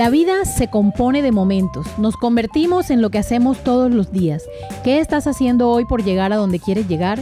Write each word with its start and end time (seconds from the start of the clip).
La 0.00 0.08
vida 0.08 0.46
se 0.46 0.68
compone 0.68 1.20
de 1.20 1.30
momentos, 1.30 1.86
nos 1.98 2.16
convertimos 2.16 2.88
en 2.88 3.02
lo 3.02 3.10
que 3.10 3.18
hacemos 3.18 3.58
todos 3.58 3.92
los 3.92 4.10
días. 4.10 4.42
¿Qué 4.82 4.98
estás 4.98 5.26
haciendo 5.26 5.68
hoy 5.68 5.84
por 5.84 6.02
llegar 6.02 6.32
a 6.32 6.36
donde 6.36 6.58
quieres 6.58 6.88
llegar? 6.88 7.20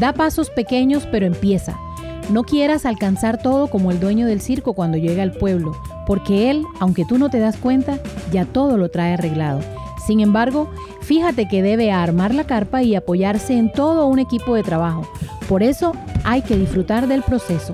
Da 0.00 0.12
pasos 0.12 0.50
pequeños 0.50 1.06
pero 1.12 1.24
empieza. 1.24 1.78
No 2.28 2.42
quieras 2.42 2.84
alcanzar 2.84 3.40
todo 3.40 3.68
como 3.68 3.92
el 3.92 4.00
dueño 4.00 4.26
del 4.26 4.40
circo 4.40 4.72
cuando 4.72 4.98
llega 4.98 5.22
al 5.22 5.30
pueblo, 5.30 5.70
porque 6.04 6.50
él, 6.50 6.64
aunque 6.80 7.04
tú 7.04 7.16
no 7.16 7.30
te 7.30 7.38
das 7.38 7.56
cuenta, 7.56 8.00
ya 8.32 8.44
todo 8.44 8.76
lo 8.76 8.88
trae 8.88 9.12
arreglado. 9.12 9.60
Sin 10.04 10.18
embargo, 10.18 10.68
fíjate 11.02 11.46
que 11.46 11.62
debe 11.62 11.92
armar 11.92 12.34
la 12.34 12.42
carpa 12.42 12.82
y 12.82 12.96
apoyarse 12.96 13.56
en 13.56 13.70
todo 13.70 14.06
un 14.06 14.18
equipo 14.18 14.56
de 14.56 14.64
trabajo. 14.64 15.08
Por 15.48 15.62
eso 15.62 15.92
hay 16.24 16.42
que 16.42 16.56
disfrutar 16.56 17.06
del 17.06 17.22
proceso. 17.22 17.72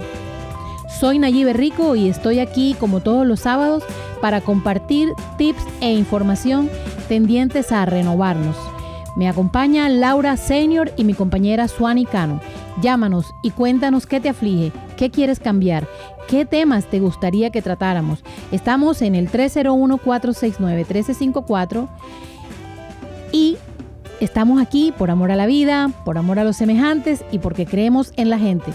Soy 1.01 1.19
Nayibe 1.19 1.55
Rico 1.55 1.97
y 1.97 2.11
estoy 2.11 2.39
aquí 2.39 2.77
como 2.79 3.01
todos 3.01 3.27
los 3.27 3.41
sábados 3.41 3.83
para 4.17 4.41
compartir 4.41 5.13
tips 5.39 5.63
e 5.81 5.93
información 5.93 6.69
tendientes 7.09 7.73
a 7.73 7.87
renovarnos. 7.87 8.57
Me 9.17 9.29
acompaña 9.29 9.89
Laura 9.89 10.37
Senior 10.37 10.93
y 10.97 11.05
mi 11.05 11.15
compañera 11.15 11.69
Suani 11.69 12.05
Cano. 12.05 12.41
Llámanos 12.83 13.35
y 13.43 13.51
cuéntanos 13.51 14.07
qué 14.07 14.21
te 14.21 14.29
aflige, 14.29 14.73
qué 14.99 15.11
quieres 15.11 15.41
cambiar, 15.41 15.89
qué 16.29 16.45
temas 16.45 16.85
te 16.85 17.01
gustaría 17.01 17.49
que 17.51 17.63
tratáramos. 17.63 18.23
Estamos 18.53 19.01
en 19.01 19.15
el 19.15 19.31
301-469-1354 19.31 21.89
y 23.33 23.57
estamos 24.21 24.61
aquí 24.61 24.93
por 24.97 25.11
amor 25.11 25.31
a 25.31 25.37
la 25.37 25.47
vida, 25.47 25.91
por 26.05 26.19
amor 26.19 26.39
a 26.39 26.45
los 26.45 26.57
semejantes 26.57 27.25
y 27.33 27.39
porque 27.39 27.65
creemos 27.65 28.13
en 28.17 28.29
la 28.29 28.39
gente. 28.39 28.71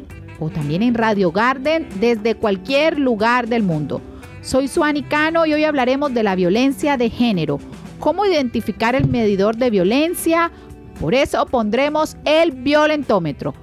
o 0.41 0.49
también 0.49 0.83
en 0.83 0.93
Radio 0.93 1.31
Garden 1.31 1.87
desde 2.01 2.35
cualquier 2.35 2.99
lugar 2.99 3.47
del 3.47 3.63
mundo. 3.63 4.01
Soy 4.41 4.67
Suani 4.67 5.03
Cano 5.03 5.45
y 5.45 5.53
hoy 5.53 5.63
hablaremos 5.63 6.13
de 6.13 6.23
la 6.23 6.35
violencia 6.35 6.97
de 6.97 7.09
género, 7.09 7.61
cómo 7.99 8.25
identificar 8.25 8.93
el 8.93 9.07
medidor 9.07 9.55
de 9.55 9.69
violencia, 9.69 10.51
por 10.99 11.13
eso 11.13 11.45
pondremos 11.45 12.17
el 12.25 12.51
violentómetro. 12.51 13.53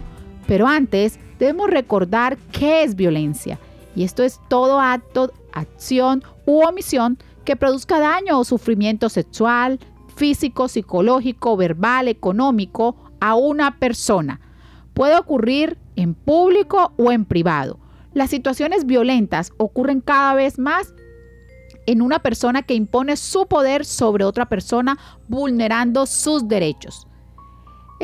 Pero 0.46 0.66
antes 0.66 1.18
debemos 1.38 1.70
recordar 1.70 2.36
qué 2.52 2.82
es 2.82 2.94
violencia. 2.94 3.58
Y 3.96 4.04
esto 4.04 4.22
es 4.22 4.40
todo 4.48 4.80
acto, 4.80 5.32
acción 5.52 6.22
u 6.46 6.62
omisión 6.62 7.18
que 7.44 7.56
produzca 7.56 8.00
daño 8.00 8.38
o 8.38 8.44
sufrimiento 8.44 9.08
sexual, 9.08 9.78
físico, 10.16 10.68
psicológico, 10.68 11.56
verbal, 11.56 12.08
económico 12.08 12.96
a 13.20 13.34
una 13.34 13.78
persona. 13.78 14.40
Puede 14.94 15.16
ocurrir 15.16 15.78
en 15.96 16.14
público 16.14 16.92
o 16.96 17.12
en 17.12 17.24
privado. 17.24 17.78
Las 18.12 18.30
situaciones 18.30 18.86
violentas 18.86 19.52
ocurren 19.56 20.00
cada 20.00 20.34
vez 20.34 20.58
más 20.58 20.94
en 21.86 22.00
una 22.00 22.20
persona 22.20 22.62
que 22.62 22.74
impone 22.74 23.16
su 23.16 23.46
poder 23.46 23.84
sobre 23.84 24.24
otra 24.24 24.46
persona 24.46 24.98
vulnerando 25.28 26.06
sus 26.06 26.48
derechos. 26.48 27.06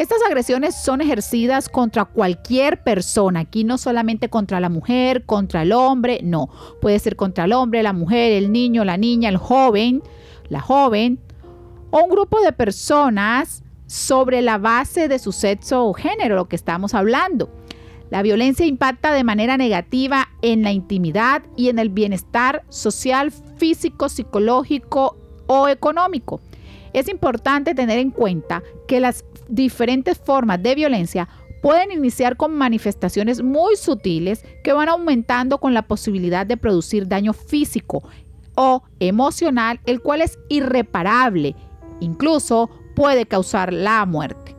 Estas 0.01 0.23
agresiones 0.27 0.75
son 0.75 1.03
ejercidas 1.03 1.69
contra 1.69 2.06
cualquier 2.06 2.83
persona, 2.83 3.41
aquí 3.41 3.65
no 3.65 3.77
solamente 3.77 4.31
contra 4.31 4.59
la 4.59 4.71
mujer, 4.71 5.27
contra 5.27 5.61
el 5.61 5.72
hombre, 5.72 6.21
no, 6.22 6.49
puede 6.81 6.99
ser 6.99 7.16
contra 7.16 7.44
el 7.44 7.53
hombre, 7.53 7.83
la 7.83 7.93
mujer, 7.93 8.33
el 8.33 8.50
niño, 8.50 8.83
la 8.83 8.97
niña, 8.97 9.28
el 9.28 9.37
joven, 9.37 10.03
la 10.49 10.62
joven, 10.62 11.21
o 11.91 12.03
un 12.03 12.09
grupo 12.09 12.41
de 12.41 12.55
personas 12.55 13.62
sobre 13.89 14.41
la 14.41 14.56
base 14.56 15.06
de 15.06 15.19
su 15.19 15.33
sexo 15.33 15.84
o 15.84 15.93
género, 15.93 16.34
lo 16.34 16.49
que 16.49 16.56
estamos 16.56 16.94
hablando. 16.94 17.50
La 18.09 18.22
violencia 18.22 18.65
impacta 18.65 19.12
de 19.12 19.22
manera 19.22 19.59
negativa 19.59 20.31
en 20.41 20.62
la 20.62 20.72
intimidad 20.72 21.43
y 21.59 21.69
en 21.69 21.78
el 21.78 21.91
bienestar 21.91 22.62
social, 22.71 23.31
físico, 23.59 24.09
psicológico 24.09 25.19
o 25.47 25.69
económico. 25.69 26.41
Es 26.94 27.09
importante 27.09 27.75
tener 27.75 27.99
en 27.99 28.10
cuenta 28.10 28.62
que 28.89 28.99
las 28.99 29.25
diferentes 29.50 30.19
formas 30.19 30.62
de 30.62 30.75
violencia 30.75 31.28
pueden 31.62 31.93
iniciar 31.93 32.37
con 32.37 32.55
manifestaciones 32.55 33.43
muy 33.43 33.77
sutiles 33.77 34.44
que 34.65 34.72
van 34.72 34.88
aumentando 34.88 35.59
con 35.59 35.75
la 35.75 35.83
posibilidad 35.83 36.47
de 36.47 36.56
producir 36.56 37.06
daño 37.06 37.33
físico 37.33 38.03
o 38.55 38.83
emocional, 38.99 39.81
el 39.87 40.00
cual 40.00 40.22
es 40.22 40.39
irreparable, 40.49 41.55
incluso 42.00 42.71
puede 42.94 43.27
causar 43.27 43.72
la 43.72 44.05
muerte. 44.06 44.56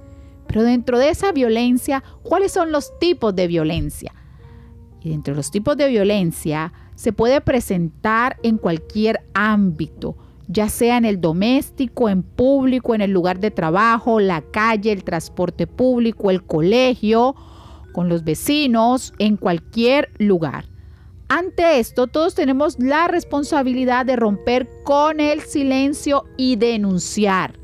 Pero 0.47 0.63
dentro 0.63 0.99
de 0.99 1.09
esa 1.09 1.31
violencia, 1.31 2.03
¿cuáles 2.23 2.51
son 2.51 2.71
los 2.71 2.97
tipos 2.99 3.35
de 3.35 3.47
violencia? 3.47 4.13
Y 5.01 5.09
dentro 5.09 5.33
de 5.33 5.37
los 5.37 5.49
tipos 5.49 5.77
de 5.77 5.87
violencia 5.87 6.73
se 6.95 7.13
puede 7.13 7.41
presentar 7.41 8.37
en 8.43 8.57
cualquier 8.57 9.21
ámbito, 9.33 10.15
ya 10.51 10.67
sea 10.67 10.97
en 10.97 11.05
el 11.05 11.21
doméstico, 11.21 12.09
en 12.09 12.23
público, 12.23 12.93
en 12.93 13.01
el 13.01 13.11
lugar 13.11 13.39
de 13.39 13.51
trabajo, 13.51 14.19
la 14.19 14.41
calle, 14.41 14.91
el 14.91 15.03
transporte 15.03 15.65
público, 15.65 16.29
el 16.29 16.43
colegio, 16.43 17.35
con 17.93 18.09
los 18.09 18.23
vecinos, 18.23 19.13
en 19.17 19.37
cualquier 19.37 20.09
lugar. 20.17 20.65
Ante 21.29 21.79
esto, 21.79 22.07
todos 22.07 22.35
tenemos 22.35 22.77
la 22.79 23.07
responsabilidad 23.07 24.05
de 24.05 24.17
romper 24.17 24.67
con 24.83 25.21
el 25.21 25.41
silencio 25.41 26.25
y 26.35 26.57
denunciar. 26.57 27.57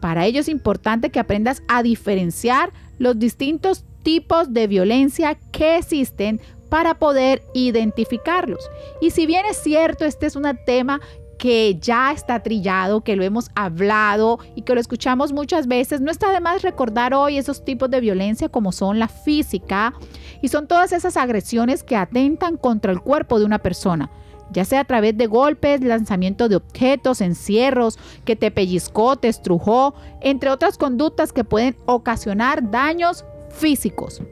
Para 0.00 0.24
ello 0.24 0.40
es 0.40 0.48
importante 0.48 1.10
que 1.10 1.20
aprendas 1.20 1.62
a 1.68 1.82
diferenciar 1.82 2.72
los 2.98 3.18
distintos 3.18 3.84
tipos 4.02 4.54
de 4.54 4.66
violencia 4.66 5.36
que 5.52 5.76
existen 5.76 6.40
para 6.70 6.98
poder 6.98 7.42
identificarlos. 7.52 8.68
Y 9.00 9.10
si 9.10 9.26
bien 9.26 9.44
es 9.46 9.58
cierto, 9.58 10.04
este 10.04 10.26
es 10.26 10.36
un 10.36 10.44
tema 10.66 11.00
que 11.38 11.78
ya 11.80 12.12
está 12.12 12.42
trillado, 12.42 13.02
que 13.02 13.16
lo 13.16 13.24
hemos 13.24 13.50
hablado 13.54 14.38
y 14.54 14.62
que 14.62 14.74
lo 14.74 14.80
escuchamos 14.80 15.32
muchas 15.32 15.66
veces, 15.66 16.00
no 16.00 16.10
está 16.10 16.32
de 16.32 16.40
más 16.40 16.62
recordar 16.62 17.14
hoy 17.14 17.38
esos 17.38 17.64
tipos 17.64 17.90
de 17.90 18.00
violencia 18.00 18.48
como 18.48 18.72
son 18.72 18.98
la 18.98 19.08
física 19.08 19.94
y 20.42 20.48
son 20.48 20.66
todas 20.66 20.92
esas 20.92 21.16
agresiones 21.16 21.82
que 21.82 21.96
atentan 21.96 22.56
contra 22.56 22.92
el 22.92 23.00
cuerpo 23.00 23.38
de 23.38 23.44
una 23.44 23.58
persona 23.58 24.10
ya 24.50 24.64
sea 24.64 24.80
a 24.80 24.84
través 24.84 25.16
de 25.16 25.26
golpes, 25.26 25.80
lanzamiento 25.80 26.48
de 26.48 26.56
objetos, 26.56 27.20
encierros, 27.20 27.98
que 28.24 28.36
te 28.36 28.50
pellizcó, 28.50 29.16
te 29.16 29.28
estrujó, 29.28 29.94
entre 30.20 30.50
otras 30.50 30.78
conductas 30.78 31.32
que 31.32 31.44
pueden 31.44 31.76
ocasionar 31.86 32.70
daños 32.70 33.24
físicos, 33.50 34.22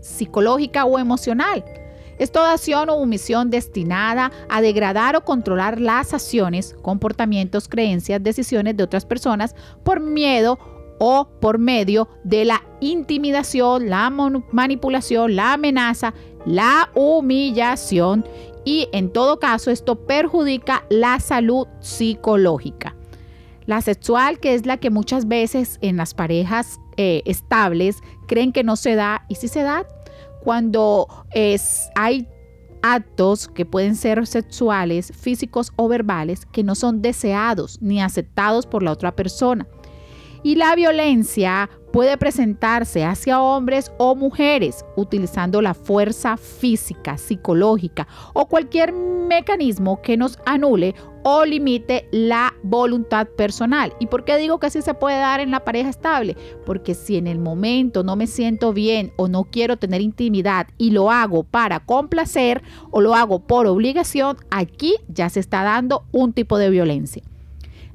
psicológica 0.00 0.84
o 0.84 0.98
emocional. 0.98 1.64
Es 2.20 2.30
toda 2.30 2.52
acción 2.52 2.90
o 2.90 2.96
omisión 2.96 3.48
destinada 3.48 4.30
a 4.50 4.60
degradar 4.60 5.16
o 5.16 5.24
controlar 5.24 5.80
las 5.80 6.12
acciones, 6.12 6.76
comportamientos, 6.82 7.66
creencias, 7.66 8.22
decisiones 8.22 8.76
de 8.76 8.84
otras 8.84 9.06
personas 9.06 9.56
por 9.84 10.00
miedo 10.00 10.58
o 10.98 11.30
por 11.40 11.58
medio 11.58 12.10
de 12.22 12.44
la 12.44 12.62
intimidación, 12.80 13.88
la 13.88 14.10
manipulación, 14.10 15.34
la 15.34 15.54
amenaza, 15.54 16.12
la 16.44 16.90
humillación. 16.94 18.26
Y 18.66 18.88
en 18.92 19.10
todo 19.10 19.38
caso 19.38 19.70
esto 19.70 20.06
perjudica 20.06 20.84
la 20.90 21.20
salud 21.20 21.68
psicológica. 21.80 22.96
La 23.64 23.80
sexual, 23.80 24.40
que 24.40 24.52
es 24.52 24.66
la 24.66 24.76
que 24.76 24.90
muchas 24.90 25.26
veces 25.26 25.78
en 25.80 25.96
las 25.96 26.12
parejas 26.12 26.80
eh, 26.98 27.22
estables 27.24 28.02
creen 28.26 28.52
que 28.52 28.62
no 28.62 28.76
se 28.76 28.94
da. 28.94 29.24
Y 29.28 29.36
sí 29.36 29.48
se 29.48 29.62
da, 29.62 29.86
cuando 30.42 31.06
es, 31.32 31.88
hay 31.94 32.26
actos 32.82 33.48
que 33.48 33.66
pueden 33.66 33.96
ser 33.96 34.26
sexuales, 34.26 35.12
físicos 35.14 35.72
o 35.76 35.88
verbales 35.88 36.46
que 36.46 36.64
no 36.64 36.74
son 36.74 37.02
deseados 37.02 37.80
ni 37.82 38.00
aceptados 38.00 38.66
por 38.66 38.82
la 38.82 38.92
otra 38.92 39.14
persona. 39.14 39.66
Y 40.42 40.54
la 40.54 40.74
violencia 40.74 41.68
puede 41.92 42.16
presentarse 42.16 43.04
hacia 43.04 43.40
hombres 43.40 43.92
o 43.98 44.14
mujeres 44.14 44.84
utilizando 44.96 45.60
la 45.60 45.74
fuerza 45.74 46.36
física, 46.36 47.18
psicológica 47.18 48.06
o 48.32 48.46
cualquier 48.46 48.92
mecanismo 48.92 50.00
que 50.02 50.16
nos 50.16 50.38
anule 50.46 50.94
o 51.22 51.44
limite 51.44 52.08
la 52.12 52.54
voluntad 52.62 53.28
personal. 53.28 53.92
¿Y 54.00 54.06
por 54.06 54.24
qué 54.24 54.36
digo 54.38 54.58
que 54.58 54.66
así 54.66 54.82
se 54.82 54.94
puede 54.94 55.18
dar 55.18 55.40
en 55.40 55.50
la 55.50 55.64
pareja 55.64 55.90
estable? 55.90 56.36
Porque 56.64 56.94
si 56.94 57.16
en 57.16 57.26
el 57.26 57.38
momento 57.38 58.02
no 58.02 58.16
me 58.16 58.26
siento 58.26 58.72
bien 58.72 59.12
o 59.16 59.28
no 59.28 59.44
quiero 59.44 59.76
tener 59.76 60.00
intimidad 60.00 60.68
y 60.78 60.90
lo 60.90 61.10
hago 61.10 61.44
para 61.44 61.80
complacer 61.80 62.62
o 62.90 63.00
lo 63.00 63.14
hago 63.14 63.40
por 63.40 63.66
obligación, 63.66 64.36
aquí 64.50 64.96
ya 65.08 65.28
se 65.28 65.40
está 65.40 65.62
dando 65.62 66.04
un 66.12 66.32
tipo 66.32 66.58
de 66.58 66.70
violencia. 66.70 67.22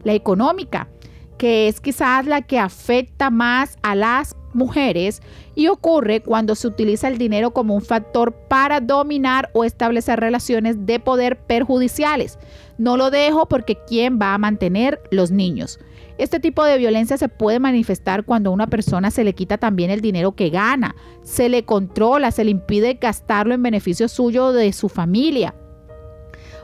La 0.03 0.13
económica 0.13 0.87
que 1.37 1.67
es 1.67 1.79
quizás 1.81 2.25
la 2.25 2.41
que 2.41 2.59
afecta 2.59 3.29
más 3.29 3.77
a 3.83 3.95
las 3.95 4.35
mujeres 4.53 5.21
y 5.53 5.67
ocurre 5.67 6.21
cuando 6.21 6.55
se 6.55 6.67
utiliza 6.67 7.07
el 7.07 7.17
dinero 7.17 7.51
como 7.51 7.75
un 7.75 7.81
factor 7.81 8.33
para 8.33 8.79
dominar 8.79 9.49
o 9.53 9.63
establecer 9.63 10.19
relaciones 10.19 10.85
de 10.85 10.99
poder 10.99 11.37
perjudiciales. 11.37 12.39
No 12.77 12.97
lo 12.97 13.11
dejo 13.11 13.47
porque 13.47 13.77
¿quién 13.87 14.19
va 14.19 14.33
a 14.33 14.37
mantener 14.37 15.01
los 15.11 15.31
niños? 15.31 15.79
Este 16.17 16.39
tipo 16.39 16.63
de 16.63 16.77
violencia 16.77 17.17
se 17.17 17.27
puede 17.27 17.59
manifestar 17.59 18.23
cuando 18.23 18.49
a 18.49 18.53
una 18.53 18.67
persona 18.67 19.11
se 19.11 19.25
le 19.25 19.33
quita 19.33 19.57
también 19.57 19.91
el 19.91 19.99
dinero 19.99 20.33
que 20.33 20.49
gana, 20.49 20.95
se 21.23 21.49
le 21.49 21.65
controla, 21.65 22.31
se 22.31 22.45
le 22.45 22.51
impide 22.51 22.93
gastarlo 22.93 23.53
en 23.53 23.61
beneficio 23.61 24.07
suyo 24.07 24.53
de 24.53 24.71
su 24.71 24.87
familia 24.87 25.53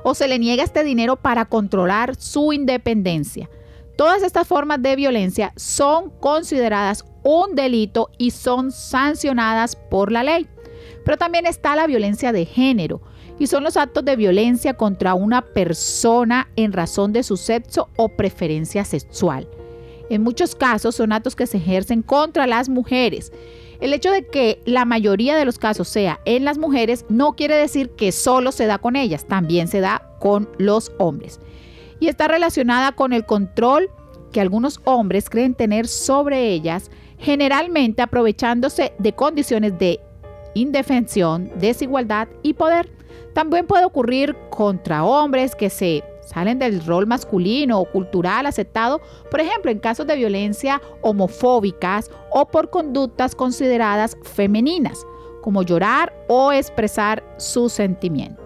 o 0.04 0.16
se 0.16 0.28
le 0.28 0.40
niega 0.40 0.64
este 0.64 0.84
dinero 0.84 1.16
para 1.16 1.46
controlar 1.46 2.16
su 2.16 2.54
independencia. 2.54 3.50
Todas 4.02 4.24
estas 4.24 4.48
formas 4.48 4.82
de 4.82 4.96
violencia 4.96 5.54
son 5.56 6.10
consideradas 6.10 7.06
un 7.22 7.54
delito 7.54 8.10
y 8.18 8.32
son 8.32 8.72
sancionadas 8.72 9.76
por 9.76 10.12
la 10.12 10.24
ley. 10.24 10.48
Pero 11.06 11.18
también 11.18 11.46
está 11.46 11.76
la 11.76 11.86
violencia 11.86 12.32
de 12.32 12.46
género 12.46 13.04
y 13.38 13.46
son 13.46 13.64
los 13.64 13.78
actos 13.78 14.04
de 14.04 14.16
violencia 14.16 14.74
contra 14.74 15.14
una 15.14 15.44
persona 15.44 16.50
en 16.56 16.74
razón 16.74 17.14
de 17.14 17.22
su 17.22 17.38
sexo 17.38 17.90
o 17.96 18.10
preferencia 18.10 18.86
sexual. 18.86 19.48
En 20.10 20.24
muchos 20.24 20.56
casos 20.56 20.96
son 20.96 21.12
actos 21.12 21.36
que 21.36 21.46
se 21.46 21.58
ejercen 21.58 22.02
contra 22.02 22.48
las 22.48 22.70
mujeres. 22.70 23.32
El 23.82 23.94
hecho 23.94 24.10
de 24.10 24.26
que 24.26 24.64
la 24.66 24.84
mayoría 24.84 25.38
de 25.38 25.46
los 25.46 25.60
casos 25.60 25.88
sea 25.88 26.20
en 26.26 26.44
las 26.44 26.58
mujeres 26.58 27.06
no 27.10 27.34
quiere 27.34 27.56
decir 27.56 27.92
que 27.92 28.12
solo 28.12 28.52
se 28.52 28.66
da 28.66 28.80
con 28.80 28.96
ellas, 28.96 29.28
también 29.28 29.68
se 29.68 29.80
da 29.80 30.10
con 30.20 30.50
los 30.58 30.92
hombres. 30.98 31.40
Y 32.02 32.10
está 32.10 32.28
relacionada 32.28 32.92
con 32.92 33.14
el 33.14 33.26
control 33.26 33.90
que 34.34 34.42
algunos 34.42 34.82
hombres 34.86 35.30
creen 35.30 35.54
tener 35.54 35.88
sobre 35.88 36.50
ellas, 36.50 36.90
generalmente 37.20 38.02
aprovechándose 38.02 38.92
de 38.98 39.14
condiciones 39.14 39.78
de 39.78 40.00
indefensión, 40.56 41.52
desigualdad 41.56 42.28
y 42.42 42.54
poder. 42.54 42.90
También 43.34 43.68
puede 43.68 43.86
ocurrir 43.86 44.36
contra 44.50 45.04
hombres 45.04 45.56
que 45.56 45.70
se 45.70 46.04
salen 46.26 46.60
del 46.60 46.84
rol 46.86 47.06
masculino 47.06 47.80
o 47.80 47.86
cultural 47.86 48.46
aceptado, 48.48 49.00
por 49.30 49.40
ejemplo, 49.40 49.70
en 49.70 49.80
casos 49.80 50.08
de 50.08 50.16
violencia 50.16 50.82
homofóbicas 51.02 52.10
o 52.32 52.48
por 52.48 52.72
conductas 52.72 53.36
consideradas 53.36 54.18
femeninas, 54.24 55.06
como 55.42 55.62
llorar 55.62 56.14
o 56.28 56.52
expresar 56.52 57.24
su 57.38 57.70
sentimiento. 57.70 58.41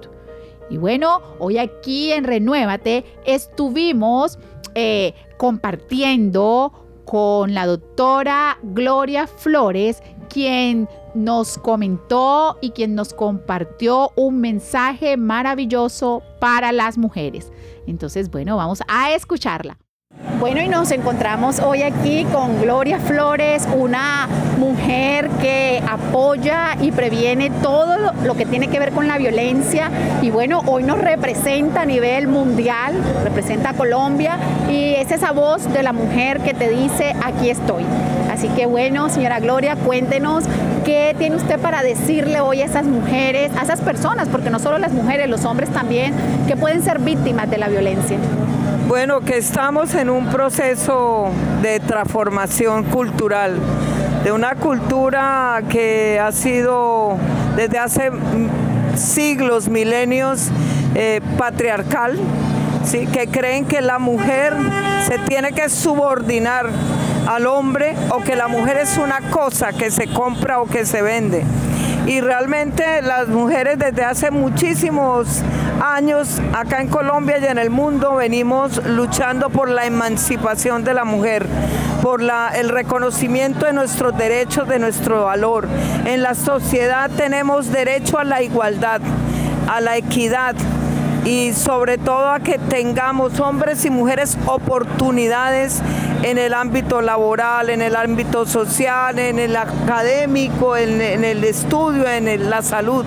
Y 0.70 0.78
bueno, 0.78 1.22
hoy 1.40 1.58
aquí 1.58 2.12
en 2.12 2.24
Renuévate 2.24 3.06
estuvimos 3.26 4.40
eh, 4.74 5.14
compartiendo 5.38 6.74
con 7.06 7.54
la 7.54 7.66
doctora 7.68 8.58
Gloria 8.64 9.28
Flores, 9.28 10.02
quien 10.28 10.90
nos 11.14 11.58
comentó 11.58 12.58
y 12.62 12.72
quien 12.72 12.96
nos 12.96 13.14
compartió 13.14 14.12
un 14.16 14.42
mensaje 14.42 15.16
maravilloso 15.16 16.24
para 16.40 16.72
las 16.72 16.98
mujeres. 16.98 17.52
Entonces, 17.88 18.30
bueno, 18.32 18.58
vamos 18.58 18.82
a 18.88 19.14
escucharla. 19.14 19.78
Bueno, 20.40 20.62
y 20.62 20.68
nos 20.68 20.92
encontramos 20.92 21.60
hoy 21.60 21.82
aquí 21.84 22.26
con 22.32 22.62
Gloria 22.62 23.00
Flores, 23.00 23.68
una 23.76 24.28
mujer 24.58 25.30
que 25.42 25.82
apoya 25.90 26.78
y 26.82 26.92
previene 26.92 27.50
todo 27.62 28.14
lo, 28.24 28.36
que 28.36 28.46
tiene 28.46 28.68
que 28.68 28.80
ver 28.80 28.92
con 28.92 29.08
la 29.08 29.18
violencia. 29.18 29.90
Y 30.22 30.30
bueno, 30.32 30.62
hoy 30.68 30.84
nos 30.84 31.00
representa 31.00 31.82
a 31.82 31.86
nivel 31.86 32.28
mundial, 32.28 32.94
representa 33.24 33.72
a 33.72 33.74
Colombia 33.74 34.38
y 34.70 34.96
es 34.96 35.12
esa 35.12 35.32
voz 35.32 35.72
de 35.74 35.84
la 35.84 35.94
mujer 35.94 36.40
que 36.42 36.54
te 36.54 36.70
dice, 36.70 37.16
aquí 37.24 37.50
estoy. 37.50 37.84
Así 38.32 38.48
que 38.50 38.66
bueno, 38.66 39.10
señora 39.10 39.40
Gloria, 39.40 39.76
cuéntenos 39.76 40.46
qué 40.86 41.16
tiene 41.18 41.38
usted 41.38 41.60
para 41.60 41.82
decirle 41.82 42.42
hoy 42.42 42.62
a 42.62 42.66
esas 42.66 42.86
mujeres, 42.86 43.52
a 43.58 43.64
esas 43.64 43.82
personas, 43.82 44.28
porque 44.28 44.50
no 44.50 44.60
solo 44.60 44.78
las 44.78 44.92
mujeres, 44.92 45.30
los 45.30 45.46
hombres 45.46 45.70
también, 45.70 46.14
que 46.48 46.56
pueden 46.56 46.84
ser 46.84 47.00
víctimas 47.00 47.50
de 47.50 47.58
la 47.58 47.68
violencia. 47.68 48.18
Bueno, 48.88 49.22
que 49.22 49.38
estamos 49.38 49.94
en 49.96 50.10
un 50.10 50.28
proceso 50.28 51.30
de 51.62 51.80
transformación 51.80 52.84
cultural, 52.84 53.58
de 54.24 54.32
una 54.32 54.56
cultura 54.56 55.62
que 55.70 56.20
ha 56.20 56.32
sido 56.32 57.18
desde 57.56 57.80
hace 57.80 58.12
siglos, 58.96 59.68
milenios, 59.68 60.50
eh, 60.94 61.22
patriarcal, 61.38 62.18
¿sí? 62.86 63.08
que 63.08 63.28
creen 63.28 63.66
que 63.66 63.82
la 63.82 64.00
mujer 64.00 64.54
se 65.08 65.18
tiene 65.20 65.52
que 65.52 65.70
subordinar 65.70 66.70
al 67.28 67.48
hombre 67.48 67.96
o 68.10 68.20
que 68.20 68.36
la 68.36 68.48
mujer 68.48 68.78
es 68.78 68.98
una 68.98 69.20
cosa 69.32 69.74
que 69.74 69.90
se 69.92 70.08
compra 70.08 70.62
o 70.62 70.68
que 70.68 70.86
se 70.86 71.02
vende 71.02 71.44
y 72.08 72.22
realmente 72.22 73.02
las 73.02 73.28
mujeres 73.28 73.80
desde 73.80 74.04
hace 74.04 74.32
muchísimos 74.32 75.42
años 75.82 76.42
acá 76.54 76.82
en 76.82 76.88
Colombia 76.88 77.38
y 77.40 77.46
en 77.46 77.58
el 77.58 77.70
mundo 77.70 78.16
venimos 78.16 78.84
luchando 78.86 79.50
por 79.50 79.70
la 79.70 79.86
emancipación 79.86 80.84
de 80.84 80.94
la 80.94 81.06
mujer, 81.06 81.46
por 82.02 82.22
la, 82.22 82.52
el 82.56 82.70
reconocimiento 82.70 83.66
de 83.66 83.74
nuestros 83.74 84.18
derechos, 84.18 84.68
de 84.68 84.80
nuestro 84.80 85.26
valor. 85.26 85.68
En 86.06 86.22
la 86.22 86.36
sociedad 86.36 87.10
tenemos 87.10 87.72
derecho 87.72 88.20
a 88.20 88.24
la 88.24 88.42
igualdad, 88.42 89.02
a 89.68 89.82
la 89.82 89.98
equidad, 89.98 90.56
y 91.26 91.54
sobre 91.54 91.98
todo 91.98 92.30
a 92.30 92.40
que 92.40 92.60
tengamos 92.60 93.40
hombres 93.40 93.84
y 93.84 93.90
mujeres 93.90 94.38
oportunidades 94.46 95.82
en 96.22 96.38
el 96.38 96.54
ámbito 96.54 97.02
laboral, 97.02 97.72
en 97.72 97.82
el 97.82 97.96
ámbito 97.96 98.46
social, 98.46 99.18
en 99.18 99.40
el 99.40 99.56
académico, 99.56 100.78
en, 100.78 101.24
el 101.24 101.44
estudio, 101.44 102.08
en 102.08 102.50
la 102.50 102.62
salud 102.62 103.06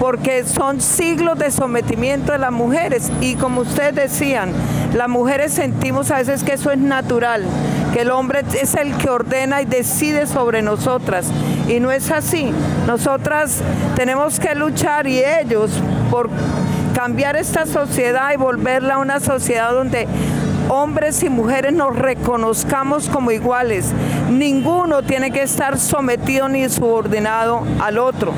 porque 0.00 0.44
son 0.44 0.80
siglos 0.80 1.38
de 1.38 1.50
sometimiento 1.50 2.32
de 2.32 2.38
las 2.38 2.52
mujeres 2.52 3.10
y 3.20 3.36
como 3.36 3.62
ustedes 3.62 3.94
decían, 3.94 4.52
las 4.94 5.08
mujeres 5.08 5.52
sentimos 5.52 6.10
a 6.10 6.18
veces 6.18 6.42
que 6.44 6.54
eso 6.54 6.70
es 6.70 6.78
natural, 6.78 7.44
que 7.92 8.02
el 8.02 8.10
hombre 8.10 8.42
es 8.60 8.74
el 8.74 8.96
que 8.96 9.10
ordena 9.10 9.62
y 9.62 9.64
decide 9.64 10.26
sobre 10.26 10.62
nosotras 10.62 11.26
y 11.68 11.80
no 11.80 11.90
es 11.90 12.10
así. 12.10 12.52
Nosotras 12.86 13.60
tenemos 13.96 14.38
que 14.40 14.54
luchar 14.54 15.06
y 15.06 15.22
ellos 15.24 15.70
por 16.10 16.30
cambiar 16.94 17.36
esta 17.36 17.66
sociedad 17.66 18.32
y 18.32 18.36
volverla 18.36 18.94
a 18.94 18.98
una 18.98 19.20
sociedad 19.20 19.72
donde 19.72 20.06
hombres 20.68 21.22
y 21.22 21.28
mujeres 21.28 21.72
nos 21.72 21.96
reconozcamos 21.96 23.08
como 23.08 23.30
iguales. 23.30 23.92
Ninguno 24.30 25.02
tiene 25.02 25.30
que 25.30 25.42
estar 25.42 25.78
sometido 25.78 26.48
ni 26.48 26.68
subordinado 26.68 27.64
al 27.80 27.98
otro. 27.98 28.32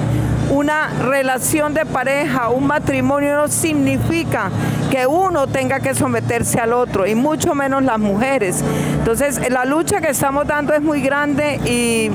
Una 0.50 0.88
relación 0.88 1.74
de 1.74 1.84
pareja, 1.84 2.50
un 2.50 2.68
matrimonio 2.68 3.34
no 3.36 3.48
significa 3.48 4.50
que 4.92 5.06
uno 5.06 5.48
tenga 5.48 5.80
que 5.80 5.92
someterse 5.92 6.60
al 6.60 6.72
otro 6.72 7.04
y 7.06 7.16
mucho 7.16 7.54
menos 7.54 7.82
las 7.82 7.98
mujeres. 7.98 8.62
Entonces 9.06 9.52
la 9.52 9.64
lucha 9.64 10.00
que 10.00 10.08
estamos 10.08 10.48
dando 10.48 10.74
es 10.74 10.82
muy 10.82 11.00
grande 11.00 11.60
y 11.64 12.10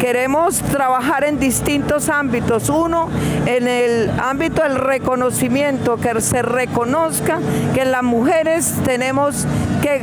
queremos 0.00 0.56
trabajar 0.60 1.22
en 1.22 1.38
distintos 1.38 2.08
ámbitos. 2.08 2.68
Uno, 2.68 3.08
en 3.46 3.68
el 3.68 4.10
ámbito 4.20 4.64
del 4.64 4.74
reconocimiento, 4.74 5.98
que 5.98 6.20
se 6.20 6.42
reconozca 6.42 7.38
que 7.74 7.84
las 7.84 8.02
mujeres 8.02 8.74
tenemos 8.84 9.46
que 9.82 10.02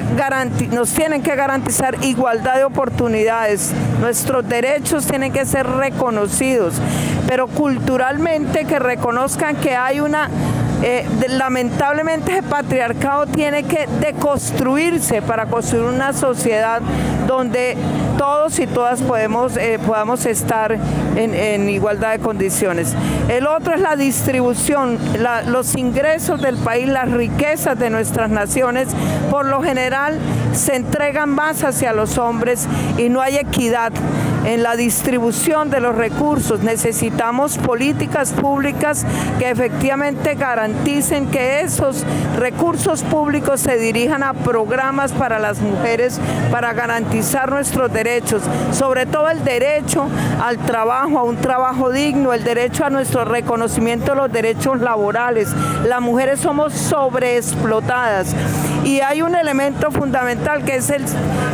nos 0.72 0.93
tienen 0.93 1.24
que 1.24 1.36
garantizar 1.36 2.01
igualdad 2.05 2.55
de 2.55 2.63
oportunidades. 2.63 3.74
Nuestros 4.00 4.48
derechos 4.48 5.05
tienen 5.08 5.34
que 5.34 5.46
ser 5.46 5.67
reconocidos, 5.67 6.75
pero 7.27 7.48
culturalmente 7.48 8.63
que 8.63 8.79
reconozcan 8.79 9.58
que 9.58 9.75
hay 9.75 10.00
una 10.00 10.29
eh, 10.82 11.06
lamentablemente 11.30 12.38
el 12.38 12.44
patriarcado 12.44 13.26
tiene 13.28 13.64
que 13.64 13.88
deconstruirse 14.00 15.22
para 15.22 15.46
construir 15.46 15.86
una 15.86 16.14
sociedad 16.14 16.82
donde 17.28 17.76
todos 18.18 18.60
y 18.60 18.68
todas 18.68 19.02
podemos, 19.02 19.56
eh, 19.58 19.80
podamos 19.86 20.26
estar 20.26 20.78
en, 21.16 21.70
igualdad 21.70 22.12
de 22.12 22.20
condiciones. 22.20 22.94
El 23.28 23.48
otro 23.48 23.74
es 23.74 23.82
la 23.82 23.96
distribución, 23.96 24.98
los 25.48 25.76
ingresos 25.76 26.42
del 26.42 26.58
país, 26.58 26.88
las 26.88 27.12
riquezas 27.12 27.78
de 27.78 27.90
nuestras 27.90 28.30
naciones, 28.30 28.88
por 29.30 29.46
lo 29.46 29.62
general 29.62 30.18
se 30.54 30.76
entregan 30.76 31.30
más 31.30 31.64
hacia 31.64 31.94
los 31.94 32.18
hombres 32.18 32.68
y 32.98 33.10
no 33.10 33.22
hay 33.22 33.38
equidad 33.38 33.92
en 34.50 34.63
la 34.63 34.75
distribución 34.75 35.70
de 35.70 35.79
los 35.79 35.96
recursos. 35.96 36.62
Necesitamos 36.62 37.60
políticas 37.60 38.32
públicas 38.32 39.06
que 39.38 39.50
efectivamente 39.50 40.34
garanticen 40.34 41.27
que 41.29 41.62
esos 41.62 42.03
recursos 42.38 43.03
públicos 43.03 43.60
se 43.62 43.77
dirijan 43.77 44.24
a 44.24 44.34
programas 44.34 45.12
para 45.12 45.38
las 45.38 45.60
mujeres 45.60 46.20
para 46.51 46.74
garantizar 46.74 47.51
nuestros 47.51 47.94
derechos, 47.94 48.41
sobre 48.72 49.06
todo 49.06 49.29
el 49.29 49.44
derecho 49.44 50.08
al 50.41 50.58
trabajo, 50.58 51.20
a 51.20 51.24
un 51.24 51.38
trabajo 51.38 51.91
digno, 51.91 52.34
el 52.34 52.44
derecho 52.44 52.86
a 52.86 52.89
nuestro 52.89 53.25
reconocimiento 53.25 54.13
de 54.13 54.18
los 54.18 54.32
derechos 54.32 54.82
laborales. 54.82 55.50
Las 55.86 56.01
mujeres 56.01 56.39
somos 56.39 56.74
sobreexplotadas 56.74 58.36
Y 58.84 59.02
hay 59.02 59.22
un 59.22 59.36
elemento 59.36 59.92
fundamental 59.92 60.64
que 60.64 60.76
es 60.76 60.90
el, 60.90 61.04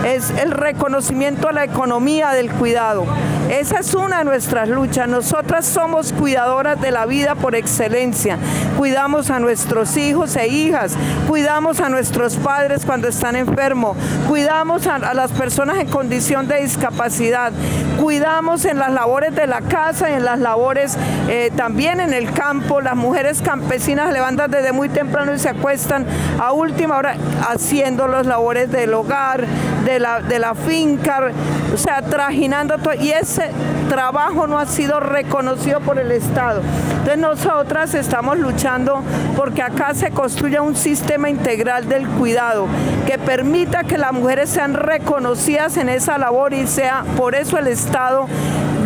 es 0.05 0.29
el 0.31 0.51
reconocimiento 0.51 1.49
a 1.49 1.51
la 1.51 1.63
economía 1.63 2.31
del 2.31 2.51
cuidado. 2.51 3.05
Esa 3.49 3.79
es 3.79 3.93
una 3.93 4.19
de 4.19 4.25
nuestras 4.25 4.67
luchas. 4.67 5.07
Nosotras 5.07 5.67
somos 5.67 6.13
cuidadoras 6.13 6.81
de 6.81 6.89
la 6.89 7.05
vida 7.05 7.35
por 7.35 7.55
excelencia. 7.55 8.39
Cuidamos 8.75 9.29
a 9.29 9.39
nuestros 9.39 9.97
hijos 9.97 10.35
e 10.35 10.47
hijas, 10.47 10.95
cuidamos 11.27 11.79
a 11.79 11.89
nuestros 11.89 12.37
padres 12.37 12.85
cuando 12.85 13.07
están 13.07 13.35
enfermos, 13.35 13.95
cuidamos 14.27 14.87
a, 14.87 15.13
las 15.13 15.31
personas 15.31 15.77
en 15.77 15.87
condición 15.87 16.47
de 16.47 16.61
discapacidad, 16.61 17.53
cuidamos 18.01 18.65
en 18.65 18.79
las 18.79 18.91
labores 18.91 19.35
de 19.35 19.45
la 19.45 19.61
casa 19.61 20.09
y 20.09 20.13
en 20.13 20.25
las 20.25 20.39
labores 20.39 20.97
eh, 21.29 21.51
también 21.55 21.99
en 21.99 22.13
el 22.13 22.31
campo. 22.31 22.81
Las 22.81 22.95
mujeres 22.95 23.41
campesinas 23.43 24.11
levantan 24.11 24.49
desde 24.49 24.71
muy 24.71 24.89
temprano 24.89 25.33
y 25.33 25.39
se 25.39 25.49
acuestan 25.49 26.05
a 26.39 26.51
última 26.51 26.97
hora 26.97 27.14
haciendo 27.47 28.07
las 28.07 28.25
labores 28.25 28.71
del 28.71 28.93
hogar, 28.93 29.45
de 29.85 29.99
la, 29.99 30.21
de 30.21 30.39
la 30.39 30.55
finca, 30.55 31.31
o 31.73 31.77
sea, 31.77 32.01
trajinando 32.01 32.77
todo. 32.77 32.93
Y 32.93 33.11
ese 33.11 33.49
trabajo 33.89 34.47
no 34.47 34.59
ha 34.59 34.65
sido 34.65 34.99
reconocido 34.99 35.79
por 35.81 35.99
el 35.99 36.11
Estado. 36.11 36.61
Entonces 37.05 37.17
nosotras 37.17 37.93
estamos 37.93 38.39
luchando 38.39 39.01
porque 39.35 39.61
acá 39.61 39.93
se 39.93 40.11
construya 40.11 40.61
un 40.61 40.75
sistema 40.75 41.29
integral 41.29 41.87
del 41.87 42.07
cuidado 42.07 42.67
que 43.05 43.19
permita 43.19 43.83
que 43.83 43.97
las 43.97 44.11
mujeres 44.11 44.49
sean 44.49 44.73
reconocidas 44.73 45.77
en 45.77 45.89
esa 45.89 46.17
labor 46.17 46.53
y 46.53 46.65
sea 46.65 47.03
por 47.15 47.35
eso 47.35 47.59
el 47.59 47.67
Estado 47.67 48.27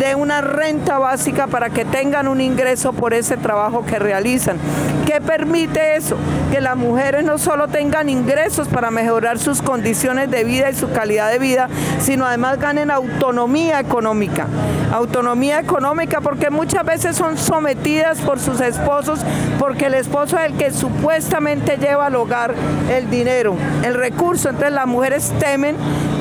de 0.00 0.14
una 0.14 0.40
renta 0.40 0.98
básica 0.98 1.46
para 1.46 1.68
que 1.68 1.84
tengan 1.84 2.26
un 2.26 2.40
ingreso 2.40 2.94
por 2.94 3.12
ese 3.12 3.36
trabajo 3.36 3.84
que 3.84 3.98
realizan. 3.98 4.56
¿Qué 5.04 5.20
permite 5.20 5.96
eso? 5.96 6.16
Que 6.50 6.62
las 6.62 6.74
mujeres 6.74 7.22
no 7.22 7.36
solo 7.36 7.68
tengan 7.68 8.08
ingresos 8.08 8.66
para 8.66 8.90
mejorar 8.90 9.38
sus 9.38 9.60
condiciones 9.60 10.30
de 10.30 10.42
vida 10.42 10.70
y 10.70 10.74
su 10.74 10.90
calidad 10.90 11.30
de 11.30 11.38
vida, 11.38 11.68
sino 12.00 12.24
además 12.24 12.58
ganen 12.58 12.90
autonomía 12.90 13.78
económica. 13.78 14.46
Autonomía 14.90 15.60
económica 15.60 16.22
porque 16.22 16.48
muchas 16.48 16.84
veces 16.84 17.14
son 17.14 17.36
sometidas 17.36 18.20
por 18.20 18.40
sus 18.40 18.60
esposos 18.62 19.20
porque 19.58 19.86
el 19.86 19.94
esposo 19.94 20.38
es 20.38 20.46
el 20.46 20.56
que 20.56 20.70
supuestamente 20.70 21.76
lleva 21.76 22.06
al 22.06 22.16
hogar 22.16 22.54
el 22.90 23.10
dinero, 23.10 23.54
el 23.84 23.92
recurso. 23.94 24.48
Entonces 24.48 24.72
las 24.72 24.86
mujeres 24.86 25.30
temen, 25.38 25.76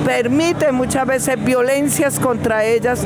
permiten 0.05 0.75
muchas 0.75 1.07
veces 1.07 1.41
violencias 1.41 2.19
contra 2.19 2.65
ellas 2.65 3.05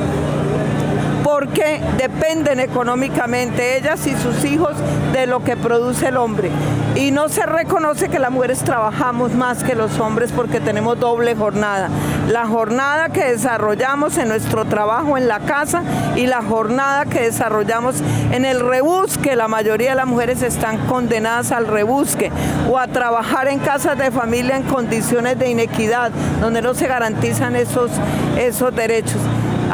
porque 1.34 1.80
dependen 1.98 2.60
económicamente 2.60 3.76
ellas 3.76 4.06
y 4.06 4.14
sus 4.14 4.44
hijos 4.44 4.76
de 5.12 5.26
lo 5.26 5.42
que 5.42 5.56
produce 5.56 6.06
el 6.06 6.16
hombre. 6.16 6.48
Y 6.94 7.10
no 7.10 7.28
se 7.28 7.44
reconoce 7.44 8.08
que 8.08 8.20
las 8.20 8.30
mujeres 8.30 8.60
trabajamos 8.60 9.34
más 9.34 9.64
que 9.64 9.74
los 9.74 9.98
hombres 9.98 10.30
porque 10.30 10.60
tenemos 10.60 11.00
doble 11.00 11.34
jornada. 11.34 11.88
La 12.30 12.46
jornada 12.46 13.08
que 13.08 13.24
desarrollamos 13.24 14.16
en 14.16 14.28
nuestro 14.28 14.64
trabajo 14.66 15.18
en 15.18 15.26
la 15.26 15.40
casa 15.40 15.82
y 16.14 16.28
la 16.28 16.40
jornada 16.40 17.04
que 17.04 17.22
desarrollamos 17.22 17.96
en 18.30 18.44
el 18.44 18.60
rebusque. 18.60 19.34
La 19.34 19.48
mayoría 19.48 19.90
de 19.90 19.96
las 19.96 20.06
mujeres 20.06 20.40
están 20.40 20.86
condenadas 20.86 21.50
al 21.50 21.66
rebusque 21.66 22.30
o 22.70 22.78
a 22.78 22.86
trabajar 22.86 23.48
en 23.48 23.58
casas 23.58 23.98
de 23.98 24.12
familia 24.12 24.56
en 24.56 24.62
condiciones 24.62 25.36
de 25.36 25.50
inequidad, 25.50 26.12
donde 26.40 26.62
no 26.62 26.74
se 26.74 26.86
garantizan 26.86 27.56
esos, 27.56 27.90
esos 28.38 28.72
derechos. 28.72 29.18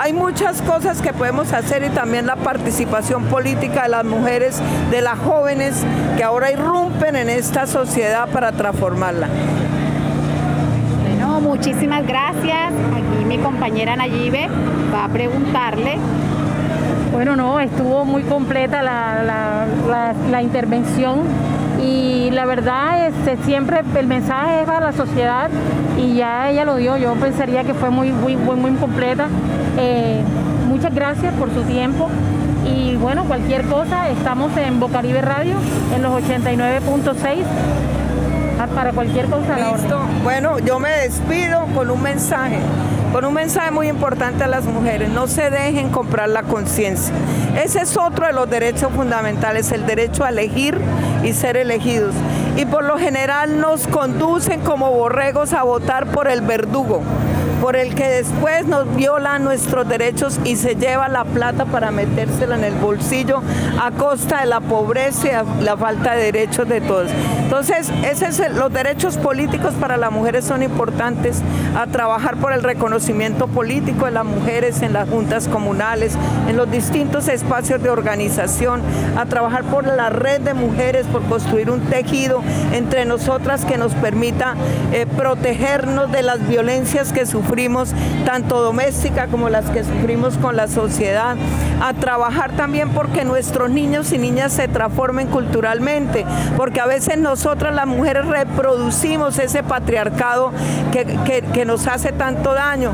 Hay 0.02 0.14
muchas 0.14 0.62
cosas 0.62 1.02
que 1.02 1.12
podemos 1.12 1.52
hacer 1.52 1.85
y 1.85 1.90
también 1.90 2.25
la 2.25 2.37
participación 2.37 3.25
política 3.25 3.83
de 3.83 3.90
las 3.90 4.02
mujeres, 4.02 4.59
de 4.90 5.02
las 5.02 5.19
jóvenes 5.19 5.85
que 6.16 6.25
ahora 6.25 6.50
irrumpen 6.50 7.16
en 7.16 7.28
esta 7.28 7.66
sociedad 7.66 8.26
para 8.30 8.52
transformarla. 8.52 9.28
Bueno, 11.02 11.40
muchísimas 11.42 12.07
gracias. 12.07 12.73
Aquí 12.73 13.25
mi 13.26 13.37
compañera 13.37 13.95
Nayibe 13.95 14.49
va 14.90 15.04
a 15.04 15.09
preguntarle 15.11 15.99
bueno, 17.12 17.37
no, 17.37 17.61
estuvo 17.61 18.07
muy 18.07 18.23
completa 18.23 18.83
la, 18.83 20.42
intervención 20.42 21.25
y 21.83 22.30
la 22.30 22.47
verdad 22.47 23.09
es 23.09 23.14
este, 23.14 23.45
siempre 23.45 23.83
el 23.99 24.07
mensaje 24.07 24.61
es 24.61 24.66
para 24.66 24.80
la 24.80 24.92
sociedad 24.92 25.50
y 25.99 26.14
ya 26.14 26.49
ella 26.49 26.64
lo 26.64 26.76
dio, 26.76 26.97
yo 26.97 27.12
pensaría 27.16 27.64
que 27.64 27.75
fue 27.75 27.90
muy, 27.90 28.12
muy, 28.12 28.37
muy, 28.37 28.57
muy 28.57 28.73
completa. 28.73 29.28
Eh, 29.83 30.23
muchas 30.69 30.95
gracias 30.95 31.33
por 31.35 31.53
su 31.55 31.63
tiempo 31.63 32.11
y 32.67 32.97
bueno, 32.97 33.25
cualquier 33.25 33.65
cosa, 33.65 34.11
estamos 34.11 34.55
en 34.59 34.79
Bocaribe 34.79 35.23
Radio 35.23 35.57
en 35.95 36.03
los 36.03 36.23
89.6 36.23 37.45
ah, 38.59 38.67
para 38.75 38.93
cualquier 38.93 39.25
cosa. 39.27 39.57
Listo. 39.57 40.01
Bueno, 40.23 40.59
yo 40.59 40.79
me 40.79 40.91
despido 40.91 41.65
con 41.75 41.91
un 41.91 42.03
mensaje, 42.03 42.59
con 43.11 43.25
un 43.25 43.33
mensaje 43.33 43.71
muy 43.71 43.89
importante 43.89 44.45
a 44.45 44.49
las 44.49 44.67
mujeres. 44.67 45.09
No 45.09 45.27
se 45.27 45.49
dejen 45.49 45.89
comprar 45.89 46.29
la 46.29 46.43
conciencia. 46.43 47.15
Ese 47.57 47.81
es 47.81 47.97
otro 47.97 48.27
de 48.27 48.35
los 48.35 48.51
derechos 48.51 48.93
fundamentales, 48.93 49.73
el 49.73 49.87
derecho 49.87 50.25
a 50.25 50.29
elegir 50.29 50.79
y 51.25 51.33
ser 51.33 51.57
elegidos. 51.57 52.15
Y 52.57 52.67
por 52.67 52.85
lo 52.85 52.99
general 52.99 53.59
nos 53.59 53.87
conducen 53.87 54.61
como 54.61 54.91
borregos 54.91 55.55
a 55.55 55.63
votar 55.63 56.07
por 56.09 56.29
el 56.29 56.43
verdugo 56.43 57.01
por 57.61 57.76
el 57.76 57.95
que 57.95 58.09
después 58.09 58.67
nos 58.67 58.97
viola 58.97 59.38
nuestros 59.38 59.87
derechos 59.87 60.40
y 60.45 60.57
se 60.57 60.76
lleva 60.76 61.09
la 61.09 61.25
plata 61.25 61.67
para 61.67 61.90
metérsela 61.90 62.57
en 62.57 62.64
el 62.64 62.75
bolsillo 62.75 63.43
a 63.79 63.90
costa 63.90 64.40
de 64.40 64.47
la 64.47 64.61
pobreza 64.61 65.45
y 65.61 65.62
la 65.62 65.76
falta 65.76 66.14
de 66.14 66.33
derechos 66.33 66.67
de 66.69 66.81
todos. 66.81 67.11
Entonces, 67.43 67.93
los 68.55 68.73
derechos 68.73 69.17
políticos 69.19 69.75
para 69.79 69.97
las 69.97 70.11
mujeres 70.11 70.45
son 70.45 70.62
importantes, 70.62 71.43
a 71.76 71.87
trabajar 71.87 72.37
por 72.37 72.52
el 72.52 72.62
reconocimiento 72.62 73.47
político 73.49 74.07
de 74.07 74.12
las 74.12 74.25
mujeres 74.25 74.83
en 74.83 74.93
las 74.93 75.09
juntas 75.09 75.49
comunales, 75.49 76.14
en 76.49 76.57
los 76.57 76.71
distintos 76.71 77.29
espacios 77.29 77.83
de 77.83 77.90
organización, 77.90 78.81
a 79.17 79.26
trabajar 79.26 79.64
por 79.64 79.87
la 79.87 80.09
red 80.09 80.40
de 80.40 80.55
mujeres, 80.55 81.07
por 81.07 81.23
construir 81.25 81.71
un 81.71 81.81
tejido 81.81 82.43
entre 82.73 83.05
nosotras 83.05 83.64
que 83.64 83.76
nos 83.76 83.95
permita 83.95 84.55
eh, 84.93 85.07
protegernos 85.17 86.11
de 86.11 86.23
las 86.23 86.47
violencias 86.49 87.12
que 87.12 87.26
sufrimos 87.26 87.50
tanto 88.25 88.61
doméstica 88.61 89.26
como 89.26 89.49
las 89.49 89.69
que 89.71 89.83
sufrimos 89.83 90.37
con 90.37 90.57
la 90.57 90.69
sociedad, 90.69 91.37
a 91.83 91.95
trabajar 91.95 92.52
también 92.52 92.90
porque 92.90 93.25
nuestros 93.25 93.71
niños 93.71 94.12
y 94.12 94.19
niñas 94.19 94.52
se 94.52 94.69
transformen 94.69 95.26
culturalmente, 95.26 96.25
porque 96.57 96.80
a 96.80 96.87
veces 96.87 97.19
nosotras 97.19 97.75
las 97.75 97.87
mujeres 97.87 98.26
reproducimos 98.26 99.38
ese 99.38 99.62
patriarcado 99.62 100.52
que, 100.92 101.64
nos 101.64 101.87
hace 101.87 102.12
tanto 102.12 102.54
daño. 102.54 102.92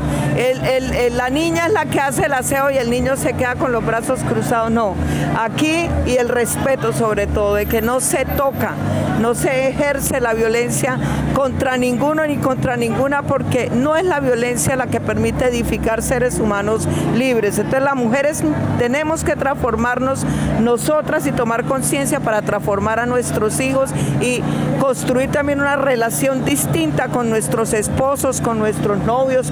la 1.11 1.29
niña 1.29 1.67
es 1.67 1.73
la 1.73 1.85
que 1.85 1.99
hace 1.99 2.25
el 2.25 2.33
aseo 2.33 2.69
y 2.69 2.77
el 2.77 2.89
niño 2.89 3.15
se 3.15 3.33
queda 3.33 3.55
con 3.55 3.71
los 3.71 3.85
brazos 3.85 4.19
cruzados, 4.21 4.71
no. 4.71 4.95
Aquí 5.39 5.87
y 6.05 6.17
el 6.17 6.29
respeto 6.29 6.93
sobre 6.93 7.27
todo, 7.27 7.55
de 7.55 7.65
que 7.65 7.81
no 7.81 7.99
se 7.99 8.25
toca, 8.25 8.73
no 9.19 9.35
se 9.35 9.69
ejerce 9.69 10.19
la 10.21 10.33
violencia 10.33 10.97
contra 11.33 11.77
ninguno 11.77 12.25
ni 12.25 12.37
contra 12.37 12.77
ninguna, 12.77 13.23
porque 13.23 13.69
no 13.69 13.95
es 13.95 14.05
la 14.05 14.19
violencia 14.19 14.75
la 14.75 14.87
que 14.87 14.99
permite 14.99 15.45
edificar 15.45 16.01
seres 16.01 16.39
humanos 16.39 16.87
libres. 17.15 17.57
Entonces 17.57 17.83
las 17.83 17.95
mujeres 17.95 18.43
tenemos 18.77 19.23
que 19.23 19.35
transformarnos 19.35 20.25
nosotras 20.61 21.27
y 21.27 21.31
tomar 21.31 21.65
conciencia 21.65 22.19
para 22.19 22.41
transformar 22.41 22.99
a 22.99 23.05
nuestros 23.05 23.59
hijos 23.59 23.91
y 24.21 24.41
construir 24.79 25.31
también 25.31 25.59
una 25.59 25.75
relación 25.75 26.45
distinta 26.45 27.07
con 27.09 27.29
nuestros 27.29 27.73
esposos, 27.73 28.41
con 28.41 28.59
nuestros 28.59 28.99
novios, 28.99 29.51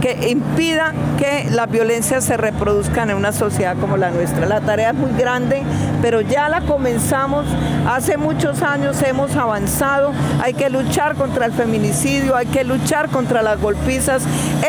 que 0.00 0.28
impida 0.28 0.92
que 1.18 1.48
la 1.50 1.66
violencia 1.66 2.20
se 2.20 2.36
reproduzca 2.36 3.02
en 3.02 3.14
una 3.14 3.32
sociedad 3.32 3.76
como 3.80 3.96
la 3.96 4.10
nuestra. 4.10 4.46
La 4.46 4.60
tarea 4.60 4.90
es 4.90 4.96
muy 4.96 5.12
grande, 5.12 5.62
pero 6.00 6.20
ya 6.20 6.48
la 6.48 6.62
comenzamos. 6.62 7.46
Hace 7.86 8.16
muchos 8.16 8.62
años 8.62 9.01
hemos 9.08 9.36
avanzado. 9.36 10.12
Hay 10.40 10.54
que 10.54 10.70
luchar 10.70 11.14
contra 11.14 11.46
el 11.46 11.52
feminicidio, 11.52 12.36
hay 12.36 12.46
que 12.46 12.64
luchar 12.64 13.08
contra 13.08 13.42
las 13.42 13.60
golpizas 13.60 14.22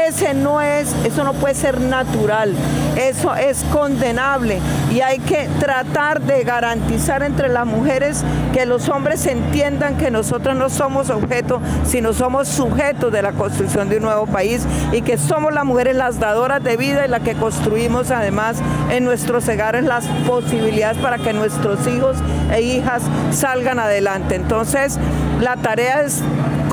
ese 0.08 0.34
no 0.34 0.62
es, 0.62 0.94
eso 1.06 1.24
no 1.24 1.34
puede 1.34 1.56
ser 1.56 1.80
natural, 1.80 2.54
eso 2.96 3.36
es 3.36 3.64
condenable 3.72 4.60
y 4.92 5.02
hay 5.02 5.20
que 5.20 5.48
tratar 5.60 6.22
de 6.22 6.44
garantizar 6.44 7.24
entre 7.24 7.50
las 7.50 7.66
mujeres 7.66 8.24
que 8.54 8.66
los 8.66 8.90
hombres 8.90 9.26
entiendan 9.26 9.98
que 9.98 10.12
nosotros 10.12 10.56
no 10.56 10.70
somos 10.70 11.10
objeto, 11.10 11.60
sino 11.86 12.14
somos 12.14 12.48
sujetos 12.48 13.12
de 13.12 13.22
la 13.22 13.32
construcción 13.32 13.90
de 13.90 13.98
un 13.98 14.04
nuevo 14.04 14.28
país 14.28 14.66
y 14.92 15.02
que 15.02 15.18
somos 15.18 15.54
las 15.54 15.66
mujeres 15.66 15.96
las 15.96 16.20
dadoras 16.20 16.64
de 16.64 16.78
vida 16.78 17.06
y 17.06 17.10
las 17.10 17.22
que 17.22 17.34
construimos 17.34 18.12
además 18.12 18.58
en 18.92 19.06
nuestros 19.06 19.48
hogares 19.48 19.84
las 19.84 20.06
posibilidades 20.28 20.98
para 20.98 21.18
que 21.18 21.34
nuestros 21.34 21.86
hijos 21.88 22.18
e 22.52 22.62
hijas 22.62 23.02
salgan 23.32 23.80
adelante. 23.80 24.36
Entonces, 24.36 25.00
la 25.42 25.58
tarea 25.58 26.02
es 26.02 26.22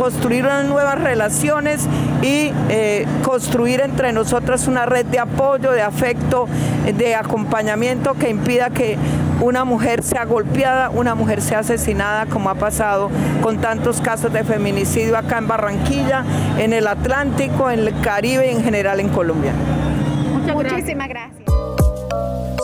construir 0.00 0.44
unas 0.46 0.64
nuevas 0.64 0.98
relaciones 0.98 1.86
y 2.22 2.52
eh, 2.70 3.06
construir 3.22 3.82
entre 3.82 4.14
nosotras 4.14 4.66
una 4.66 4.86
red 4.86 5.04
de 5.04 5.18
apoyo, 5.18 5.72
de 5.72 5.82
afecto, 5.82 6.48
de 6.96 7.14
acompañamiento 7.14 8.14
que 8.14 8.30
impida 8.30 8.70
que 8.70 8.96
una 9.42 9.66
mujer 9.66 10.02
sea 10.02 10.24
golpeada, 10.24 10.88
una 10.88 11.14
mujer 11.14 11.42
sea 11.42 11.58
asesinada, 11.58 12.24
como 12.24 12.48
ha 12.48 12.54
pasado 12.54 13.10
con 13.42 13.60
tantos 13.60 14.00
casos 14.00 14.32
de 14.32 14.42
feminicidio 14.42 15.18
acá 15.18 15.36
en 15.36 15.48
Barranquilla, 15.48 16.24
en 16.58 16.72
el 16.72 16.86
Atlántico, 16.86 17.70
en 17.70 17.80
el 17.80 18.00
Caribe 18.00 18.46
y 18.46 18.56
en 18.56 18.64
general 18.64 19.00
en 19.00 19.10
Colombia. 19.10 19.52
Muchísimas 20.54 21.08
gracias. 21.08 21.39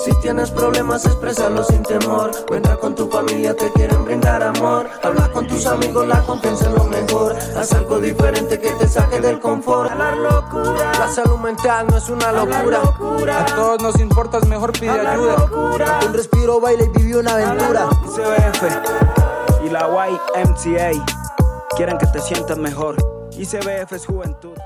Si 0.06 0.14
tienes 0.20 0.52
problemas, 0.52 1.04
expresalo 1.04 1.64
sin 1.64 1.82
temor. 1.82 2.30
Cuenta 2.46 2.76
con 2.76 2.94
tu 2.94 3.08
familia, 3.08 3.56
te 3.56 3.72
quieren 3.72 4.04
brindar 4.04 4.40
amor. 4.40 4.88
Habla 5.02 5.32
con 5.32 5.48
tus 5.48 5.66
amigos, 5.66 6.06
la 6.06 6.22
confianza 6.22 6.66
es 6.66 6.70
lo 6.70 6.84
mejor. 6.84 7.34
Haz 7.56 7.72
algo 7.72 7.98
diferente 7.98 8.60
que 8.60 8.70
te 8.70 8.86
saque 8.86 9.20
del 9.20 9.40
confort. 9.40 9.92
La 9.98 10.14
locura. 10.14 10.92
La 10.96 11.08
salud 11.10 11.38
mental 11.38 11.88
no 11.90 11.96
es 11.96 12.08
una 12.08 12.30
locura. 12.30 12.82
A 13.36 13.46
todos 13.46 13.82
nos 13.82 13.98
importa, 13.98 14.38
es 14.38 14.46
mejor 14.46 14.70
pide 14.78 14.92
ayuda. 14.92 15.44
Un 16.06 16.14
respiro, 16.14 16.60
baila 16.60 16.84
y 16.84 16.88
vivió 16.90 17.18
una 17.18 17.32
aventura. 17.32 17.88
ICBF 18.04 19.64
y 19.64 19.70
la 19.70 19.88
YMCA 19.88 21.04
quieren 21.76 21.98
que 21.98 22.06
te 22.06 22.20
sientas 22.20 22.58
mejor. 22.58 22.94
ICBF 23.32 23.90
es 23.90 24.06
juventud. 24.06 24.56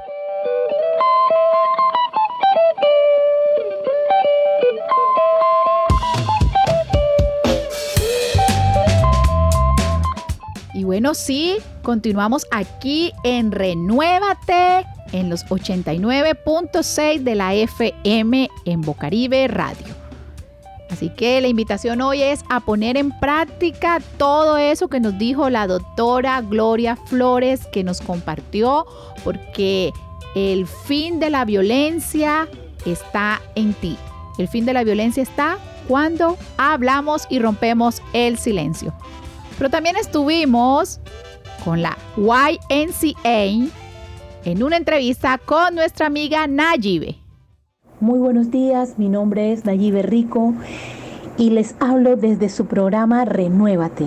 Y 10.80 10.84
bueno, 10.84 11.12
sí, 11.12 11.58
continuamos 11.82 12.46
aquí 12.50 13.12
en 13.22 13.52
Renuévate 13.52 14.86
en 15.12 15.28
los 15.28 15.44
89.6 15.44 17.18
de 17.18 17.34
la 17.34 17.52
FM 17.52 18.48
en 18.64 18.80
Bocaribe 18.80 19.46
Radio. 19.46 19.94
Así 20.88 21.10
que 21.10 21.38
la 21.42 21.48
invitación 21.48 22.00
hoy 22.00 22.22
es 22.22 22.40
a 22.48 22.60
poner 22.60 22.96
en 22.96 23.10
práctica 23.20 24.00
todo 24.16 24.56
eso 24.56 24.88
que 24.88 25.00
nos 25.00 25.18
dijo 25.18 25.50
la 25.50 25.66
doctora 25.66 26.40
Gloria 26.40 26.96
Flores, 26.96 27.66
que 27.66 27.84
nos 27.84 28.00
compartió, 28.00 28.86
porque 29.22 29.92
el 30.34 30.66
fin 30.66 31.20
de 31.20 31.28
la 31.28 31.44
violencia 31.44 32.48
está 32.86 33.42
en 33.54 33.74
ti. 33.74 33.98
El 34.38 34.48
fin 34.48 34.64
de 34.64 34.72
la 34.72 34.82
violencia 34.82 35.22
está 35.22 35.58
cuando 35.88 36.38
hablamos 36.56 37.26
y 37.28 37.38
rompemos 37.38 38.00
el 38.14 38.38
silencio. 38.38 38.94
Pero 39.60 39.68
también 39.68 39.96
estuvimos 39.96 41.00
con 41.66 41.82
la 41.82 41.98
YNCA 42.16 43.70
en 44.46 44.62
una 44.62 44.78
entrevista 44.78 45.36
con 45.36 45.74
nuestra 45.74 46.06
amiga 46.06 46.46
Nayibe. 46.46 47.18
Muy 48.00 48.18
buenos 48.20 48.50
días, 48.50 48.94
mi 48.96 49.10
nombre 49.10 49.52
es 49.52 49.66
Nayibe 49.66 50.00
Rico 50.00 50.54
y 51.36 51.50
les 51.50 51.74
hablo 51.78 52.16
desde 52.16 52.48
su 52.48 52.64
programa 52.64 53.26
Renuévate. 53.26 54.06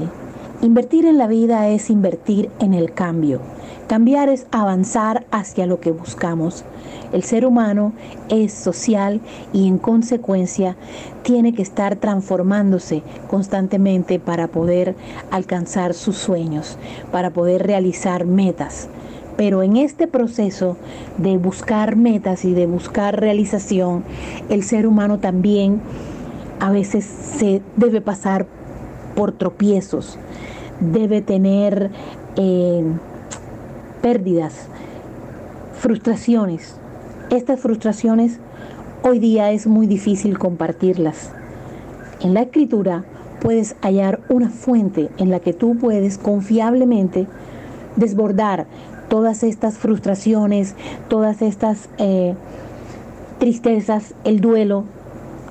Invertir 0.63 1.05
en 1.05 1.19
la 1.19 1.27
vida 1.27 1.69
es 1.69 1.91
invertir 1.91 2.49
en 2.59 2.73
el 2.73 2.91
cambio. 2.91 3.39
Cambiar 3.87 4.29
es 4.29 4.47
avanzar 4.51 5.25
hacia 5.29 5.65
lo 5.65 5.81
que 5.81 5.91
buscamos. 5.91 6.63
El 7.11 7.23
ser 7.23 7.45
humano 7.45 7.91
es 8.29 8.53
social 8.53 9.19
y 9.51 9.67
en 9.67 9.77
consecuencia 9.77 10.77
tiene 11.21 11.53
que 11.53 11.61
estar 11.61 11.97
transformándose 11.97 13.03
constantemente 13.29 14.19
para 14.19 14.47
poder 14.47 14.95
alcanzar 15.31 15.93
sus 15.93 16.17
sueños, 16.17 16.77
para 17.11 17.31
poder 17.31 17.67
realizar 17.67 18.25
metas. 18.25 18.87
Pero 19.35 19.63
en 19.63 19.77
este 19.77 20.07
proceso 20.07 20.77
de 21.17 21.37
buscar 21.37 21.97
metas 21.97 22.45
y 22.45 22.53
de 22.53 22.67
buscar 22.67 23.19
realización, 23.19 24.03
el 24.49 24.63
ser 24.63 24.87
humano 24.87 25.19
también 25.19 25.81
a 26.59 26.71
veces 26.71 27.03
se 27.03 27.61
debe 27.75 27.99
pasar 27.99 28.45
por 29.15 29.33
tropiezos, 29.33 30.17
debe 30.79 31.21
tener 31.21 31.91
eh, 32.37 32.83
pérdidas, 34.03 34.67
frustraciones. 35.79 36.75
Estas 37.29 37.61
frustraciones 37.61 38.37
hoy 39.01 39.17
día 39.17 39.51
es 39.53 39.65
muy 39.65 39.87
difícil 39.87 40.37
compartirlas. 40.37 41.31
En 42.19 42.33
la 42.33 42.41
escritura 42.41 43.05
puedes 43.41 43.77
hallar 43.81 44.19
una 44.27 44.49
fuente 44.49 45.09
en 45.17 45.29
la 45.29 45.39
que 45.39 45.53
tú 45.53 45.77
puedes 45.77 46.17
confiablemente 46.17 47.27
desbordar 47.95 48.67
todas 49.07 49.41
estas 49.41 49.77
frustraciones, 49.77 50.75
todas 51.07 51.41
estas 51.41 51.87
eh, 51.97 52.35
tristezas, 53.39 54.15
el 54.25 54.41
duelo. 54.41 54.83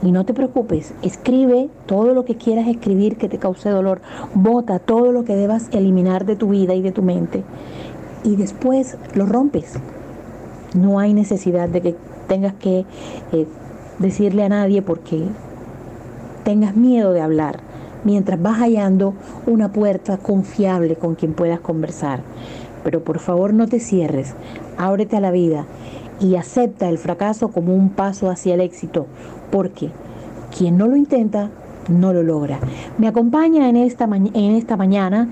Y 0.02 0.12
no 0.12 0.26
te 0.26 0.34
preocupes, 0.34 0.92
escribe 1.02 1.70
todo 1.86 2.12
lo 2.12 2.26
que 2.26 2.36
quieras 2.36 2.68
escribir 2.68 3.16
que 3.16 3.28
te 3.28 3.38
cause 3.38 3.70
dolor, 3.70 4.02
bota 4.34 4.78
todo 4.78 5.10
lo 5.12 5.24
que 5.24 5.36
debas 5.36 5.68
eliminar 5.72 6.26
de 6.26 6.36
tu 6.36 6.48
vida 6.48 6.74
y 6.74 6.82
de 6.82 6.92
tu 6.92 7.02
mente 7.02 7.44
y 8.24 8.36
después 8.36 8.96
lo 9.14 9.26
rompes. 9.26 9.74
No 10.74 10.98
hay 10.98 11.12
necesidad 11.12 11.68
de 11.68 11.80
que 11.80 11.96
tengas 12.28 12.54
que 12.54 12.84
eh, 13.32 13.46
decirle 13.98 14.44
a 14.44 14.48
nadie 14.48 14.82
porque 14.82 15.24
tengas 16.44 16.76
miedo 16.76 17.12
de 17.12 17.20
hablar, 17.20 17.60
mientras 18.04 18.40
vas 18.40 18.58
hallando 18.58 19.14
una 19.46 19.72
puerta 19.72 20.16
confiable 20.16 20.96
con 20.96 21.14
quien 21.14 21.34
puedas 21.34 21.60
conversar. 21.60 22.20
Pero 22.84 23.04
por 23.04 23.18
favor 23.18 23.54
no 23.54 23.68
te 23.68 23.80
cierres, 23.80 24.34
ábrete 24.76 25.16
a 25.16 25.20
la 25.20 25.30
vida 25.30 25.66
y 26.20 26.36
acepta 26.36 26.88
el 26.88 26.98
fracaso 26.98 27.48
como 27.48 27.74
un 27.74 27.90
paso 27.90 28.30
hacia 28.30 28.54
el 28.54 28.60
éxito, 28.60 29.06
porque 29.50 29.90
quien 30.56 30.76
no 30.76 30.86
lo 30.86 30.96
intenta, 30.96 31.50
no 31.88 32.12
lo 32.12 32.22
logra. 32.22 32.58
Me 32.98 33.08
acompaña 33.08 33.68
en 33.68 33.76
esta, 33.76 34.04
en 34.04 34.52
esta 34.52 34.76
mañana 34.76 35.28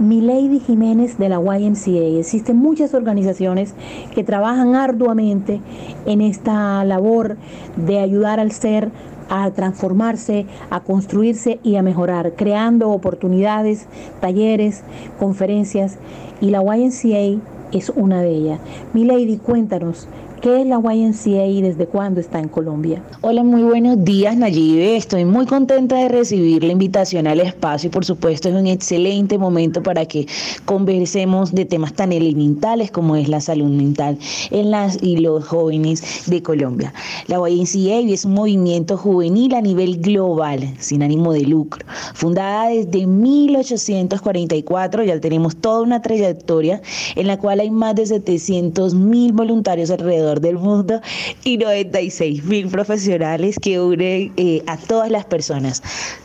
Milady 0.00 0.60
Jiménez 0.60 1.18
de 1.18 1.28
la 1.28 1.38
YMCA. 1.40 2.18
Existen 2.18 2.56
muchas 2.56 2.94
organizaciones 2.94 3.74
que 4.14 4.24
trabajan 4.24 4.74
arduamente 4.74 5.60
en 6.06 6.22
esta 6.22 6.82
labor 6.84 7.36
de 7.76 7.98
ayudar 7.98 8.40
al 8.40 8.50
ser 8.50 8.90
a 9.28 9.50
transformarse, 9.50 10.46
a 10.70 10.80
construirse 10.80 11.60
y 11.62 11.76
a 11.76 11.82
mejorar, 11.82 12.32
creando 12.32 12.90
oportunidades, 12.90 13.86
talleres, 14.20 14.82
conferencias 15.18 15.98
y 16.40 16.50
la 16.50 16.62
YMCA 16.62 17.40
es 17.72 17.90
una 17.94 18.22
de 18.22 18.30
ellas. 18.30 18.60
Milady, 18.94 19.36
cuéntanos, 19.36 20.08
¿Qué 20.40 20.62
es 20.62 20.66
la 20.66 20.78
YNCA 20.78 21.44
y 21.44 21.60
desde 21.60 21.86
cuándo 21.86 22.18
está 22.18 22.38
en 22.38 22.48
Colombia? 22.48 23.04
Hola, 23.20 23.44
muy 23.44 23.62
buenos 23.62 24.02
días 24.02 24.38
Nayibe. 24.38 24.96
Estoy 24.96 25.26
muy 25.26 25.44
contenta 25.44 25.96
de 25.96 26.08
recibir 26.08 26.64
la 26.64 26.72
invitación 26.72 27.26
al 27.26 27.40
espacio 27.40 27.88
y 27.88 27.90
por 27.90 28.06
supuesto 28.06 28.48
es 28.48 28.54
un 28.54 28.66
excelente 28.66 29.36
momento 29.36 29.82
para 29.82 30.06
que 30.06 30.26
conversemos 30.64 31.52
de 31.52 31.66
temas 31.66 31.92
tan 31.92 32.12
elementales 32.12 32.90
como 32.90 33.16
es 33.16 33.28
la 33.28 33.42
salud 33.42 33.68
mental 33.68 34.16
en 34.50 34.70
las 34.70 35.02
y 35.02 35.18
los 35.18 35.44
jóvenes 35.44 36.24
de 36.24 36.42
Colombia. 36.42 36.94
La 37.26 37.36
YNCA 37.46 37.98
es 38.10 38.24
un 38.24 38.32
movimiento 38.32 38.96
juvenil 38.96 39.52
a 39.54 39.60
nivel 39.60 40.00
global, 40.00 40.72
sin 40.78 41.02
ánimo 41.02 41.34
de 41.34 41.42
lucro. 41.42 41.84
Fundada 42.14 42.68
desde 42.68 43.06
1844, 43.06 45.04
ya 45.04 45.20
tenemos 45.20 45.54
toda 45.56 45.82
una 45.82 46.00
trayectoria 46.00 46.80
en 47.14 47.26
la 47.26 47.36
cual 47.36 47.60
hay 47.60 47.70
más 47.70 47.94
de 47.94 48.06
700 48.06 48.94
mil 48.94 49.34
voluntarios 49.34 49.90
alrededor 49.90 50.29
del 50.38 50.56
mundo 50.56 51.00
y 51.42 51.58
96 51.58 52.44
mil 52.44 52.68
profesionales 52.68 53.56
que 53.60 53.80
unen 53.80 54.32
eh, 54.36 54.62
a 54.68 54.76
todas 54.76 55.10
las 55.10 55.24
personas. 55.24 55.82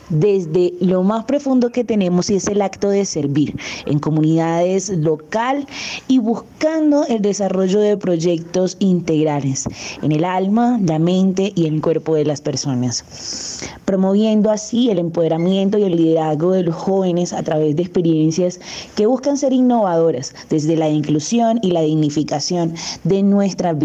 Desde 0.10 0.72
lo 0.82 1.02
más 1.02 1.26
profundo 1.26 1.72
que 1.72 1.84
tenemos 1.84 2.30
y 2.30 2.36
es 2.36 2.48
el 2.48 2.62
acto 2.62 2.90
de 2.90 3.06
servir 3.06 3.56
en 3.88 3.98
comunidades 3.98 4.90
local 4.90 5.66
y 6.08 6.20
buscando 6.20 7.08
el 7.08 7.24
desarrollo 7.24 7.80
de 7.80 7.98
proyectos 7.98 8.78
integrales 8.78 9.66
en 10.04 10.12
el 10.12 10.24
alma, 10.24 10.80
la 10.84 11.00
mente 11.00 11.54
y 11.56 11.66
el 11.66 11.82
cuerpo 11.82 12.14
de 12.14 12.26
las 12.26 12.42
personas, 12.42 13.66
promoviendo 13.86 14.52
así 14.52 14.92
el 14.92 15.00
empoderamiento 15.00 15.80
y 15.80 15.84
el 15.84 15.96
liderazgo 15.96 16.52
de 16.52 16.64
los 16.64 16.76
jóvenes 16.76 17.34
a 17.34 17.42
través 17.42 17.76
de 17.76 17.82
experiencias 17.82 18.60
que 18.96 19.08
buscan 19.08 19.38
ser 19.38 19.54
innovadoras 19.54 20.36
desde 20.50 20.76
la 20.76 20.90
inclusión 20.90 21.60
y 21.62 21.72
la 21.72 21.82
dignificación 21.82 22.76
de 23.04 23.24
nuestras 23.24 23.78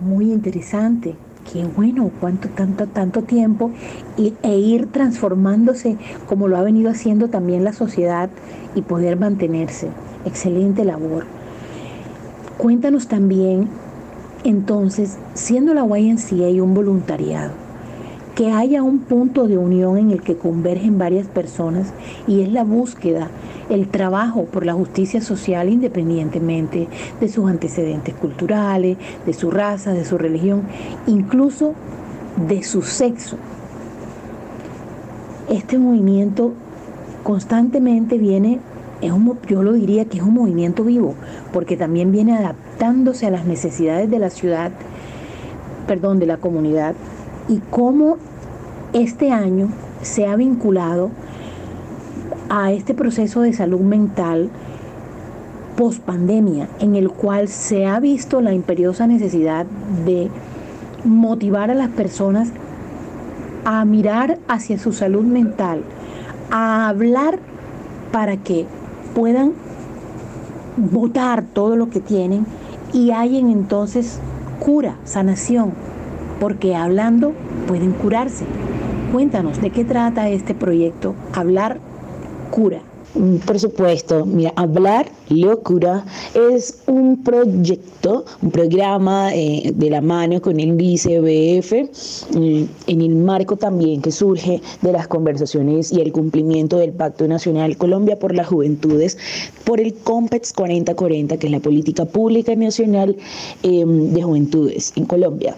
muy 0.00 0.32
interesante. 0.32 1.16
Qué 1.52 1.64
bueno, 1.64 2.10
cuánto 2.20 2.48
tanto 2.48 2.86
tanto 2.88 3.22
tiempo 3.22 3.70
y, 4.16 4.34
e 4.42 4.58
ir 4.58 4.90
transformándose 4.90 5.96
como 6.26 6.48
lo 6.48 6.56
ha 6.56 6.62
venido 6.62 6.90
haciendo 6.90 7.28
también 7.28 7.62
la 7.62 7.72
sociedad 7.72 8.28
y 8.74 8.82
poder 8.82 9.16
mantenerse. 9.16 9.88
Excelente 10.24 10.84
labor. 10.84 11.24
Cuéntanos 12.58 13.06
también, 13.06 13.68
entonces, 14.42 15.18
siendo 15.34 15.72
la 15.72 15.84
YNCA 15.84 16.62
un 16.62 16.74
voluntariado, 16.74 17.52
que 18.36 18.52
haya 18.52 18.82
un 18.82 18.98
punto 18.98 19.48
de 19.48 19.56
unión 19.56 19.96
en 19.96 20.10
el 20.10 20.20
que 20.20 20.36
convergen 20.36 20.98
varias 20.98 21.26
personas 21.26 21.94
y 22.28 22.42
es 22.42 22.52
la 22.52 22.64
búsqueda 22.64 23.30
el 23.70 23.88
trabajo 23.88 24.44
por 24.44 24.66
la 24.66 24.74
justicia 24.74 25.22
social 25.22 25.70
independientemente 25.70 26.86
de 27.18 27.28
sus 27.28 27.48
antecedentes 27.48 28.14
culturales, 28.14 28.98
de 29.24 29.32
su 29.32 29.50
raza, 29.50 29.92
de 29.92 30.04
su 30.04 30.18
religión, 30.18 30.62
incluso 31.06 31.72
de 32.46 32.62
su 32.62 32.82
sexo. 32.82 33.38
este 35.48 35.78
movimiento 35.78 36.52
constantemente 37.22 38.18
viene, 38.18 38.60
es 39.00 39.12
un, 39.12 39.38
yo 39.48 39.62
lo 39.62 39.72
diría 39.72 40.04
que 40.04 40.18
es 40.18 40.22
un 40.22 40.34
movimiento 40.34 40.84
vivo, 40.84 41.14
porque 41.54 41.78
también 41.78 42.12
viene 42.12 42.36
adaptándose 42.36 43.26
a 43.26 43.30
las 43.30 43.46
necesidades 43.46 44.10
de 44.10 44.18
la 44.18 44.28
ciudad, 44.28 44.72
perdón, 45.86 46.18
de 46.18 46.26
la 46.26 46.36
comunidad, 46.36 46.94
y 47.48 47.58
cómo 47.70 48.16
este 48.92 49.30
año 49.32 49.68
se 50.02 50.26
ha 50.26 50.36
vinculado 50.36 51.10
a 52.48 52.72
este 52.72 52.94
proceso 52.94 53.40
de 53.40 53.52
salud 53.52 53.80
mental 53.80 54.50
post 55.76 56.00
pandemia, 56.00 56.68
en 56.80 56.96
el 56.96 57.10
cual 57.10 57.48
se 57.48 57.86
ha 57.86 58.00
visto 58.00 58.40
la 58.40 58.54
imperiosa 58.54 59.06
necesidad 59.06 59.66
de 60.04 60.30
motivar 61.04 61.70
a 61.70 61.74
las 61.74 61.90
personas 61.90 62.48
a 63.64 63.84
mirar 63.84 64.38
hacia 64.48 64.78
su 64.78 64.92
salud 64.92 65.24
mental, 65.24 65.82
a 66.50 66.88
hablar 66.88 67.38
para 68.12 68.36
que 68.38 68.64
puedan 69.14 69.52
votar 70.76 71.44
todo 71.44 71.76
lo 71.76 71.90
que 71.90 72.00
tienen 72.00 72.46
y 72.92 73.10
hayan 73.10 73.50
entonces 73.50 74.18
cura, 74.60 74.96
sanación, 75.04 75.72
porque 76.40 76.74
hablando 76.74 77.32
pueden 77.66 77.92
curarse. 77.92 78.44
Cuéntanos 79.12 79.60
de 79.60 79.70
qué 79.70 79.84
trata 79.84 80.28
este 80.28 80.54
proyecto, 80.54 81.14
hablar 81.32 81.78
cura. 82.50 82.82
Por 83.46 83.58
supuesto, 83.58 84.26
mira, 84.26 84.52
Hablar 84.56 85.10
Locura 85.30 86.04
es 86.52 86.82
un 86.86 87.24
proyecto, 87.24 88.26
un 88.42 88.50
programa 88.50 89.34
eh, 89.34 89.72
de 89.74 89.88
la 89.88 90.02
mano 90.02 90.42
con 90.42 90.60
el 90.60 90.78
ICBF, 90.78 91.72
mm, 92.34 92.64
en 92.86 93.00
el 93.00 93.16
marco 93.16 93.56
también 93.56 94.02
que 94.02 94.12
surge 94.12 94.60
de 94.82 94.92
las 94.92 95.08
conversaciones 95.08 95.92
y 95.92 96.02
el 96.02 96.12
cumplimiento 96.12 96.76
del 96.76 96.92
Pacto 96.92 97.26
Nacional 97.26 97.78
Colombia 97.78 98.18
por 98.18 98.34
las 98.34 98.48
Juventudes, 98.48 99.16
por 99.64 99.80
el 99.80 99.94
COMPEX 99.94 100.52
4040, 100.52 101.38
que 101.38 101.46
es 101.46 101.52
la 101.52 101.60
política 101.60 102.04
pública 102.04 102.54
nacional 102.54 103.16
em, 103.62 104.12
de 104.12 104.22
juventudes 104.22 104.92
en 104.94 105.06
Colombia 105.06 105.56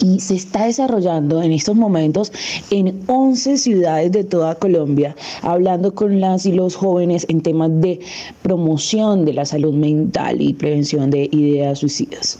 y 0.00 0.20
se 0.20 0.34
está 0.34 0.66
desarrollando 0.66 1.42
en 1.42 1.52
estos 1.52 1.76
momentos 1.76 2.32
en 2.70 3.00
11 3.06 3.58
ciudades 3.58 4.12
de 4.12 4.24
toda 4.24 4.54
Colombia, 4.56 5.14
hablando 5.42 5.94
con 5.94 6.20
las 6.20 6.46
y 6.46 6.52
los 6.52 6.74
jóvenes 6.74 7.26
en 7.28 7.42
temas 7.42 7.70
de 7.80 8.00
promoción 8.42 9.24
de 9.24 9.34
la 9.34 9.44
salud 9.44 9.74
mental 9.74 10.40
y 10.40 10.54
prevención 10.54 11.10
de 11.10 11.28
ideas 11.32 11.78
suicidas. 11.78 12.38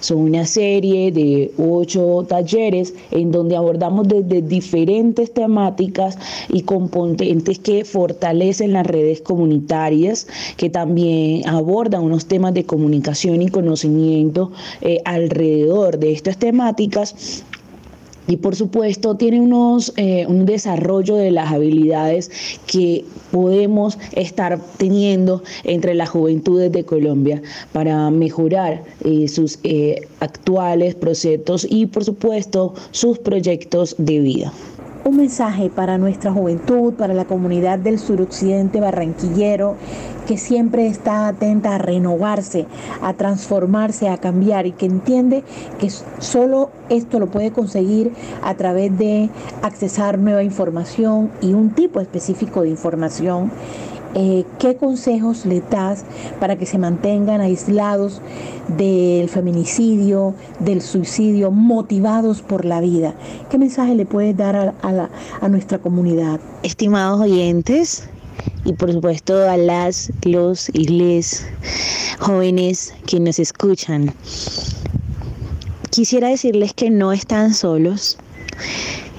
Son 0.00 0.18
una 0.18 0.46
serie 0.46 1.12
de 1.12 1.52
ocho 1.58 2.24
talleres 2.28 2.94
en 3.10 3.30
donde 3.32 3.56
abordamos 3.56 4.08
desde 4.08 4.42
diferentes 4.42 5.32
temáticas 5.32 6.18
y 6.48 6.62
componentes 6.62 7.58
que 7.58 7.84
fortalecen 7.84 8.72
las 8.72 8.86
redes 8.86 9.20
comunitarias, 9.20 10.26
que 10.56 10.70
también 10.70 11.48
abordan 11.48 12.02
unos 12.02 12.26
temas 12.26 12.54
de 12.54 12.64
comunicación 12.64 13.42
y 13.42 13.48
conocimiento 13.48 14.52
eh, 14.80 15.00
alrededor 15.04 15.98
de 15.98 16.12
estas 16.12 16.36
temáticas 16.38 16.95
y 18.28 18.36
por 18.38 18.56
supuesto 18.56 19.16
tiene 19.16 19.40
unos, 19.40 19.92
eh, 19.96 20.26
un 20.26 20.46
desarrollo 20.46 21.16
de 21.16 21.30
las 21.30 21.52
habilidades 21.52 22.30
que 22.66 23.04
podemos 23.30 23.98
estar 24.12 24.60
teniendo 24.78 25.42
entre 25.64 25.94
las 25.94 26.08
juventudes 26.08 26.72
de 26.72 26.84
Colombia 26.84 27.42
para 27.72 28.10
mejorar 28.10 28.82
eh, 29.04 29.28
sus 29.28 29.58
eh, 29.62 30.00
actuales 30.20 30.94
procesos 30.94 31.66
y 31.68 31.86
por 31.86 32.04
supuesto 32.04 32.74
sus 32.90 33.18
proyectos 33.18 33.94
de 33.98 34.20
vida 34.20 34.52
un 35.06 35.16
mensaje 35.16 35.70
para 35.70 35.98
nuestra 35.98 36.32
juventud, 36.32 36.94
para 36.94 37.14
la 37.14 37.26
comunidad 37.26 37.78
del 37.78 38.00
suroccidente 38.00 38.80
barranquillero, 38.80 39.76
que 40.26 40.36
siempre 40.36 40.88
está 40.88 41.28
atenta 41.28 41.76
a 41.76 41.78
renovarse, 41.78 42.66
a 43.00 43.14
transformarse, 43.14 44.08
a 44.08 44.18
cambiar 44.18 44.66
y 44.66 44.72
que 44.72 44.86
entiende 44.86 45.44
que 45.78 45.90
solo 46.18 46.70
esto 46.88 47.20
lo 47.20 47.28
puede 47.28 47.52
conseguir 47.52 48.12
a 48.42 48.54
través 48.54 48.98
de 48.98 49.30
accesar 49.62 50.18
nueva 50.18 50.42
información 50.42 51.30
y 51.40 51.54
un 51.54 51.70
tipo 51.70 52.00
específico 52.00 52.62
de 52.62 52.70
información 52.70 53.52
eh, 54.18 54.44
¿qué 54.58 54.76
consejos 54.76 55.44
le 55.44 55.60
das 55.60 56.04
para 56.40 56.56
que 56.56 56.64
se 56.64 56.78
mantengan 56.78 57.42
aislados 57.42 58.22
del 58.76 59.28
feminicidio, 59.28 60.34
del 60.58 60.80
suicidio, 60.80 61.50
motivados 61.50 62.40
por 62.40 62.64
la 62.64 62.80
vida? 62.80 63.14
¿Qué 63.50 63.58
mensaje 63.58 63.94
le 63.94 64.06
puedes 64.06 64.34
dar 64.34 64.56
a, 64.56 65.10
a 65.40 65.48
nuestra 65.48 65.78
comunidad? 65.78 66.40
Estimados 66.62 67.20
oyentes, 67.20 68.08
y 68.64 68.72
por 68.72 68.90
supuesto 68.90 69.48
a 69.48 69.56
las, 69.58 70.10
los 70.22 70.70
y 70.70 70.86
les 70.88 71.46
jóvenes 72.18 72.94
que 73.06 73.20
nos 73.20 73.38
escuchan. 73.38 74.14
Quisiera 75.90 76.28
decirles 76.28 76.72
que 76.74 76.90
no 76.90 77.12
están 77.12 77.54
solos. 77.54 78.18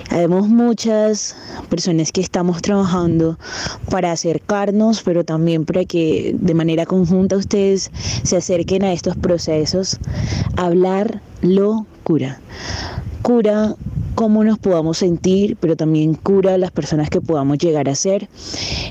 Habemos 0.10 0.48
muchas 0.48 1.36
personas 1.70 2.12
que 2.12 2.22
estamos 2.22 2.62
trabajando 2.62 3.38
para 3.89 4.12
acercarnos, 4.12 5.04
pero 5.04 5.24
también 5.24 5.65
para 5.65 5.86
que 5.86 6.36
de 6.39 6.54
manera 6.54 6.86
conjunta 6.86 7.36
ustedes 7.36 7.91
se 8.24 8.38
acerquen 8.38 8.84
a 8.84 8.93
estos 8.93 9.17
procesos. 9.17 10.00
Hablar 10.56 11.22
lo 11.41 11.86
cura. 12.04 12.39
Cura 13.22 13.76
cómo 14.18 14.44
nos 14.44 14.58
podamos 14.58 14.98
sentir, 14.98 15.58
pero 15.60 15.76
también 15.76 16.16
cura 16.16 16.58
las 16.58 16.72
personas 16.72 17.12
que 17.12 17.22
podamos 17.22 17.60
llegar 17.60 17.88
a 17.88 17.94
ser. 17.94 18.28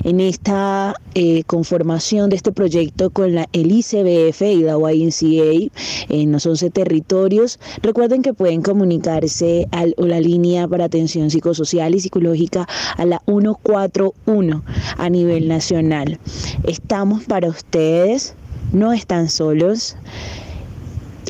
En 0.05 0.21
esta 0.21 0.95
eh, 1.15 1.43
conformación 1.43 2.29
de 2.29 2.37
este 2.37 2.53
proyecto 2.53 3.09
con 3.09 3.35
la, 3.35 3.45
el 3.51 3.69
ICBF 3.69 4.41
y 4.43 4.63
la 4.63 4.77
YNCA 4.77 5.69
en 6.07 6.31
los 6.31 6.45
11 6.45 6.69
territorios, 6.69 7.59
recuerden 7.81 8.21
que 8.21 8.33
pueden 8.33 8.61
comunicarse 8.61 9.67
a 9.71 9.85
la 9.97 10.21
línea 10.21 10.65
para 10.65 10.85
atención 10.85 11.29
psicosocial 11.29 11.93
y 11.93 11.99
psicológica 11.99 12.65
a 12.95 13.03
la 13.03 13.21
141 13.25 14.63
a 14.97 15.09
nivel 15.09 15.49
nacional. 15.49 16.19
Estamos 16.63 17.25
para 17.25 17.49
ustedes, 17.49 18.33
no 18.71 18.93
están 18.93 19.27
solos. 19.27 19.97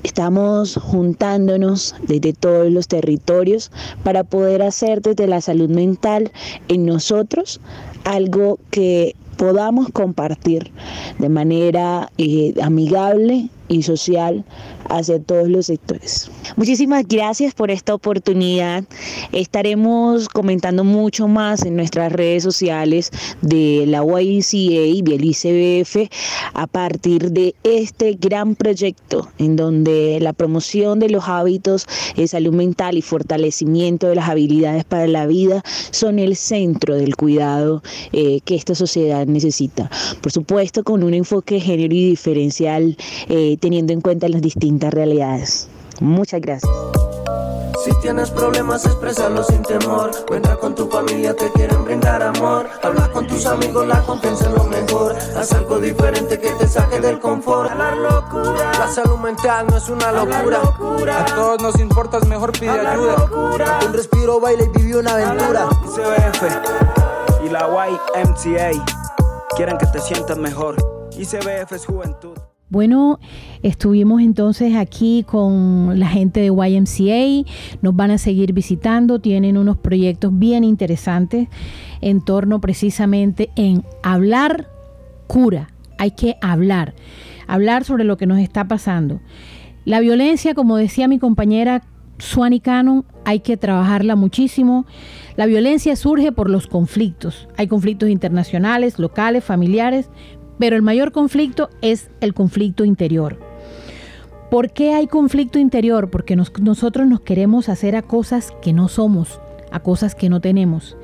Estamos 0.04 0.76
juntándonos 0.76 1.96
desde 2.02 2.34
todos 2.34 2.72
los 2.72 2.88
territorios 2.88 3.72
para 4.04 4.24
poder 4.24 4.62
hacer 4.62 5.02
desde 5.02 5.28
la 5.28 5.42
salud 5.42 5.70
mental 5.70 6.32
en 6.68 6.86
nosotros 6.86 7.60
algo 8.04 8.60
que 8.72 9.16
podamos 9.38 9.90
compartir 9.92 10.72
de 11.20 11.30
manera 11.30 12.12
eh, 12.18 12.54
amigable 12.62 13.50
y 13.68 13.84
social 13.84 14.44
hacia 14.90 15.20
todos 15.22 15.50
los 15.50 15.66
sectores. 15.66 16.32
Muchísimas 16.56 17.06
gracias 17.08 17.54
por 17.54 17.72
esta 17.72 17.94
oportunidad. 17.94 18.86
Estaremos 19.32 20.30
comentando 20.30 20.84
mucho 20.84 21.28
más 21.28 21.66
en 21.66 21.76
nuestras 21.76 22.12
redes 22.12 22.44
sociales 22.44 23.12
de 23.42 23.86
la 23.88 24.04
YCA 24.04 24.86
y 24.86 25.02
del 25.02 25.26
ICBF 25.26 26.10
a 26.54 26.68
partir 26.68 27.32
de 27.32 27.56
este 27.64 28.14
gran 28.14 28.56
proyecto 28.56 29.28
en 29.38 29.56
donde 29.56 30.20
la 30.22 30.34
promoción 30.34 31.00
de 31.00 31.10
los 31.10 31.28
hábitos 31.28 31.88
de 32.16 32.28
salud 32.28 32.54
mental 32.54 32.98
y 32.98 33.02
fortalecimiento 33.02 34.08
de 34.08 34.16
las 34.16 34.30
habilidades 34.30 34.86
para 34.86 35.08
la 35.08 35.28
vida 35.28 35.64
son 35.92 36.20
el 36.20 36.36
centro 36.36 36.96
del 36.96 37.16
cuidado 37.16 37.84
eh, 38.14 38.40
que 38.46 38.56
esta 38.56 38.76
sociedad 38.76 39.27
necesita. 39.28 39.90
Por 40.22 40.32
supuesto, 40.32 40.84
con 40.84 41.04
un 41.04 41.14
enfoque 41.14 41.56
de 41.56 41.62
género 41.62 41.94
y 41.94 42.10
diferencial 42.10 42.98
eh, 43.30 43.58
teniendo 43.60 43.94
en 43.94 44.02
cuenta 44.02 44.28
las 44.30 44.42
distintas 44.42 44.94
realidades. 44.94 45.68
Muchas 46.00 46.42
gracias. 46.42 46.72
Si 47.88 47.94
tienes 48.02 48.32
problemas, 48.32 48.86
expresarlos 48.86 49.48
sin 49.48 49.62
temor. 49.62 50.12
Cuenta 50.28 50.58
con 50.58 50.76
tu 50.76 50.90
familia, 50.90 51.34
te 51.34 51.50
quieren 51.54 51.86
brindar 51.86 52.22
amor. 52.22 52.68
Habla 52.84 53.10
con 53.14 53.26
tus 53.28 53.46
amigos, 53.46 53.88
la 53.88 54.02
confianza 54.02 54.50
es 54.50 54.52
lo 54.52 54.66
mejor. 54.66 55.16
Haz 55.38 55.54
algo 55.54 55.80
diferente 55.80 56.38
que 56.38 56.50
te 56.52 56.68
saque 56.68 57.00
del 57.00 57.18
confort. 57.20 57.74
La 57.78 57.96
locura. 57.96 58.72
La 58.78 58.92
salud 58.92 59.18
mental 59.20 59.68
no 59.70 59.78
es 59.78 59.88
una 59.88 60.12
locura. 60.12 60.60
A 61.18 61.26
todos 61.34 61.62
nos 61.62 61.80
importa, 61.80 62.18
es 62.18 62.28
mejor 62.28 62.52
pide 62.52 62.72
ayuda. 62.72 63.26
Un 63.86 63.94
respiro, 63.94 64.42
baile 64.42 64.70
y 64.76 64.80
vive 64.80 65.00
una 65.00 65.14
aventura. 65.14 65.70
ICBF 65.86 67.46
y 67.46 67.50
la 67.50 67.70
YMCA 67.70 69.07
quieren 69.58 69.78
que 69.80 69.88
te 69.88 70.00
sientas 70.00 70.38
mejor. 70.38 70.76
ICBF 71.18 71.72
es 71.72 71.86
juventud. 71.88 72.38
Bueno, 72.70 73.20
estuvimos 73.64 74.22
entonces 74.22 74.76
aquí 74.76 75.26
con 75.28 76.00
la 76.00 76.08
gente 76.08 76.42
de 76.42 76.48
YMCA, 76.48 77.50
nos 77.82 77.96
van 77.96 78.12
a 78.12 78.20
seguir 78.20 78.54
visitando, 78.54 79.20
tienen 79.20 79.58
unos 79.58 79.78
proyectos 79.78 80.38
bien 80.38 80.64
interesantes 80.64 81.48
en 82.02 82.24
torno 82.24 82.62
precisamente 82.62 83.50
en 83.56 83.84
hablar 84.04 84.70
cura, 85.26 85.70
hay 85.98 86.12
que 86.12 86.36
hablar, 86.42 86.94
hablar 87.48 87.84
sobre 87.84 88.04
lo 88.04 88.16
que 88.16 88.28
nos 88.28 88.38
está 88.38 88.68
pasando. 88.68 89.22
La 89.86 90.02
violencia, 90.02 90.54
como 90.54 90.78
decía 90.78 91.08
mi 91.08 91.18
compañera, 91.18 91.82
Suani 92.20 92.60
Canon 92.60 93.06
hay 93.26 93.42
que 93.42 93.58
trabajarla 93.58 94.16
muchísimo. 94.16 94.86
La 95.36 95.46
violencia 95.46 95.96
surge 95.96 96.32
por 96.32 96.50
los 96.50 96.68
conflictos. 96.68 97.48
Hay 97.58 97.68
conflictos 97.68 98.10
internacionales, 98.10 99.00
locales, 99.00 99.44
familiares, 99.44 100.10
pero 100.60 100.76
el 100.76 100.82
mayor 100.82 101.12
conflicto 101.12 101.70
es 101.82 102.10
el 102.22 102.34
conflicto 102.34 102.86
interior. 102.86 103.40
¿Por 104.50 104.72
qué 104.72 104.94
hay 104.94 105.08
conflicto 105.08 105.60
interior? 105.60 106.10
Porque 106.10 106.36
nosotros 106.36 107.08
nos 107.08 107.20
queremos 107.20 107.70
hacer 107.70 107.96
a 107.96 108.02
cosas 108.02 108.54
que 108.62 108.74
no 108.74 108.88
somos, 108.88 109.42
a 109.72 109.82
cosas 109.82 110.16
que 110.16 110.30
no 110.30 110.40
tenemos. 110.40 110.96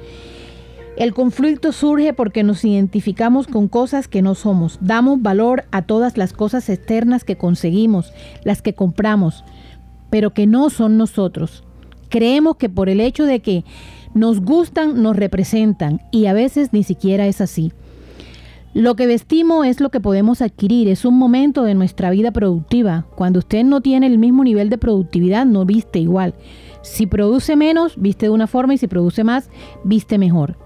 El 0.96 1.14
conflicto 1.14 1.72
surge 1.72 2.14
porque 2.14 2.44
nos 2.44 2.64
identificamos 2.64 3.48
con 3.48 3.68
cosas 3.68 4.08
que 4.08 4.22
no 4.22 4.36
somos. 4.36 4.78
Damos 4.80 5.22
valor 5.22 5.66
a 5.72 5.82
todas 5.82 6.18
las 6.18 6.34
cosas 6.34 6.70
externas 6.70 7.24
que 7.24 7.36
conseguimos, 7.36 8.14
las 8.44 8.62
que 8.62 8.76
compramos, 8.76 9.44
pero 10.14 10.32
que 10.32 10.46
no 10.46 10.70
son 10.70 10.96
nosotros. 10.96 11.64
Creemos 12.08 12.58
que 12.58 12.70
por 12.70 12.88
el 12.88 13.00
hecho 13.00 13.26
de 13.26 13.40
que 13.40 13.66
nos 14.14 14.42
gustan, 14.42 15.02
nos 15.02 15.16
representan 15.16 16.02
y 16.12 16.28
a 16.28 16.34
veces 16.34 16.72
ni 16.72 16.84
siquiera 16.84 17.26
es 17.26 17.42
así. 17.42 17.72
Lo 18.76 18.96
que 18.96 19.08
vestimos 19.08 19.66
es 19.66 19.80
lo 19.80 19.90
que 19.90 20.00
podemos 20.00 20.44
adquirir, 20.44 20.88
es 20.88 21.04
un 21.04 21.18
momento 21.18 21.64
de 21.64 21.74
nuestra 21.74 22.12
vida 22.12 22.30
productiva. 22.30 23.08
Cuando 23.16 23.40
usted 23.40 23.64
no 23.64 23.82
tiene 23.82 24.06
el 24.06 24.20
mismo 24.20 24.44
nivel 24.44 24.70
de 24.70 24.78
productividad, 24.78 25.48
no 25.48 25.66
viste 25.66 25.98
igual. 25.98 26.36
Si 26.84 27.08
produce 27.08 27.56
menos, 27.56 28.00
viste 28.00 28.28
de 28.28 28.34
una 28.34 28.46
forma 28.46 28.76
y 28.76 28.78
si 28.78 28.86
produce 28.86 29.24
más, 29.24 29.50
viste 29.84 30.20
mejor. 30.20 30.60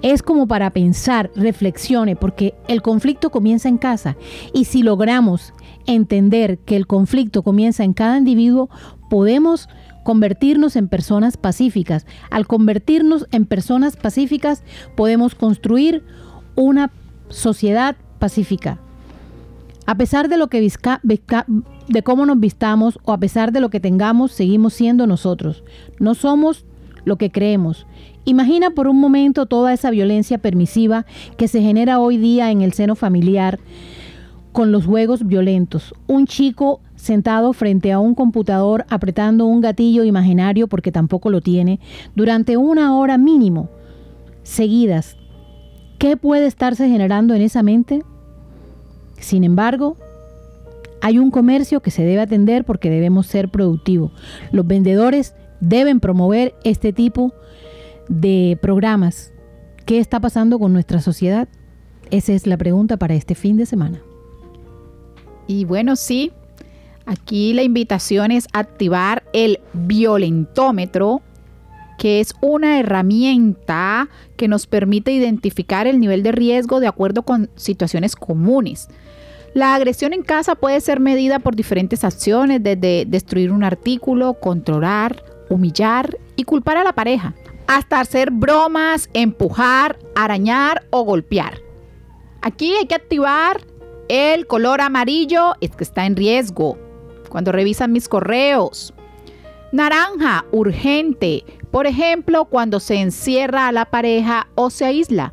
Es 0.00 0.22
como 0.22 0.46
para 0.46 0.70
pensar, 0.70 1.32
reflexione, 1.34 2.14
porque 2.14 2.54
el 2.68 2.82
conflicto 2.82 3.30
comienza 3.30 3.68
en 3.68 3.78
casa 3.78 4.16
y 4.54 4.66
si 4.66 4.84
logramos 4.84 5.52
entender 5.86 6.58
que 6.58 6.76
el 6.76 6.86
conflicto 6.86 7.42
comienza 7.42 7.84
en 7.84 7.92
cada 7.92 8.18
individuo, 8.18 8.68
podemos 9.08 9.68
convertirnos 10.04 10.76
en 10.76 10.88
personas 10.88 11.36
pacíficas. 11.36 12.06
Al 12.30 12.46
convertirnos 12.46 13.26
en 13.32 13.46
personas 13.46 13.96
pacíficas, 13.96 14.62
podemos 14.96 15.34
construir 15.34 16.02
una 16.56 16.90
sociedad 17.28 17.96
pacífica. 18.18 18.80
A 19.86 19.96
pesar 19.96 20.28
de 20.28 20.36
lo 20.36 20.48
que 20.48 20.60
de 20.60 22.02
cómo 22.02 22.26
nos 22.26 22.38
vistamos 22.38 22.98
o 23.04 23.12
a 23.12 23.18
pesar 23.18 23.52
de 23.52 23.60
lo 23.60 23.70
que 23.70 23.80
tengamos, 23.80 24.32
seguimos 24.32 24.74
siendo 24.74 25.06
nosotros. 25.06 25.64
No 25.98 26.14
somos 26.14 26.64
lo 27.04 27.16
que 27.16 27.30
creemos. 27.30 27.86
Imagina 28.24 28.70
por 28.70 28.86
un 28.86 29.00
momento 29.00 29.46
toda 29.46 29.72
esa 29.72 29.90
violencia 29.90 30.38
permisiva 30.38 31.06
que 31.36 31.48
se 31.48 31.62
genera 31.62 31.98
hoy 31.98 32.18
día 32.18 32.50
en 32.50 32.60
el 32.60 32.72
seno 32.72 32.94
familiar 32.94 33.58
con 34.52 34.72
los 34.72 34.86
juegos 34.86 35.26
violentos. 35.26 35.94
Un 36.06 36.26
chico 36.26 36.80
sentado 36.96 37.52
frente 37.52 37.92
a 37.92 37.98
un 37.98 38.14
computador 38.14 38.84
apretando 38.88 39.46
un 39.46 39.60
gatillo 39.60 40.04
imaginario 40.04 40.66
porque 40.66 40.92
tampoco 40.92 41.30
lo 41.30 41.40
tiene 41.40 41.80
durante 42.14 42.56
una 42.56 42.96
hora 42.96 43.16
mínimo 43.16 43.70
seguidas. 44.42 45.16
¿Qué 45.98 46.16
puede 46.16 46.46
estarse 46.46 46.88
generando 46.88 47.34
en 47.34 47.42
esa 47.42 47.62
mente? 47.62 48.02
Sin 49.18 49.44
embargo, 49.44 49.96
hay 51.02 51.18
un 51.18 51.30
comercio 51.30 51.80
que 51.80 51.90
se 51.90 52.04
debe 52.04 52.20
atender 52.20 52.64
porque 52.64 52.90
debemos 52.90 53.26
ser 53.26 53.50
productivos. 53.50 54.12
Los 54.50 54.66
vendedores 54.66 55.34
deben 55.60 56.00
promover 56.00 56.54
este 56.64 56.92
tipo 56.92 57.32
de 58.08 58.58
programas. 58.60 59.32
¿Qué 59.86 59.98
está 59.98 60.20
pasando 60.20 60.58
con 60.58 60.72
nuestra 60.72 61.00
sociedad? 61.00 61.48
Esa 62.10 62.32
es 62.32 62.46
la 62.46 62.56
pregunta 62.56 62.96
para 62.96 63.14
este 63.14 63.34
fin 63.34 63.56
de 63.56 63.66
semana. 63.66 64.00
Y 65.50 65.64
bueno, 65.64 65.96
sí, 65.96 66.30
aquí 67.06 67.52
la 67.54 67.64
invitación 67.64 68.30
es 68.30 68.46
activar 68.52 69.24
el 69.32 69.58
violentómetro, 69.72 71.22
que 71.98 72.20
es 72.20 72.34
una 72.40 72.78
herramienta 72.78 74.08
que 74.36 74.46
nos 74.46 74.68
permite 74.68 75.10
identificar 75.10 75.88
el 75.88 75.98
nivel 75.98 76.22
de 76.22 76.30
riesgo 76.30 76.78
de 76.78 76.86
acuerdo 76.86 77.24
con 77.24 77.50
situaciones 77.56 78.14
comunes. 78.14 78.86
La 79.52 79.74
agresión 79.74 80.12
en 80.12 80.22
casa 80.22 80.54
puede 80.54 80.80
ser 80.80 81.00
medida 81.00 81.40
por 81.40 81.56
diferentes 81.56 82.04
acciones, 82.04 82.62
desde 82.62 83.04
destruir 83.04 83.50
un 83.50 83.64
artículo, 83.64 84.34
controlar, 84.34 85.24
humillar 85.48 86.16
y 86.36 86.44
culpar 86.44 86.76
a 86.76 86.84
la 86.84 86.92
pareja, 86.92 87.34
hasta 87.66 87.98
hacer 87.98 88.30
bromas, 88.30 89.10
empujar, 89.14 89.98
arañar 90.14 90.84
o 90.90 91.02
golpear. 91.02 91.58
Aquí 92.40 92.72
hay 92.76 92.86
que 92.86 92.94
activar 92.94 93.62
el 94.10 94.48
color 94.48 94.80
amarillo 94.80 95.54
es 95.60 95.76
que 95.76 95.84
está 95.84 96.04
en 96.04 96.16
riesgo. 96.16 96.76
Cuando 97.28 97.52
revisan 97.52 97.92
mis 97.92 98.08
correos. 98.08 98.92
Naranja, 99.70 100.46
urgente. 100.50 101.44
Por 101.70 101.86
ejemplo, 101.86 102.46
cuando 102.46 102.80
se 102.80 102.96
encierra 102.96 103.68
a 103.68 103.72
la 103.72 103.84
pareja 103.84 104.48
o 104.56 104.70
se 104.70 104.84
aísla. 104.84 105.32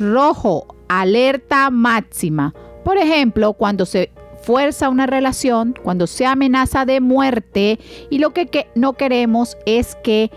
Rojo, 0.00 0.66
alerta 0.88 1.70
máxima. 1.70 2.52
Por 2.82 2.98
ejemplo, 2.98 3.52
cuando 3.52 3.86
se 3.86 4.10
fuerza 4.42 4.88
una 4.88 5.06
relación, 5.06 5.72
cuando 5.80 6.08
se 6.08 6.26
amenaza 6.26 6.84
de 6.84 7.00
muerte 7.00 7.78
y 8.10 8.18
lo 8.18 8.30
que, 8.30 8.46
que 8.46 8.66
no 8.74 8.94
queremos 8.94 9.56
es 9.64 9.94
que 10.02 10.32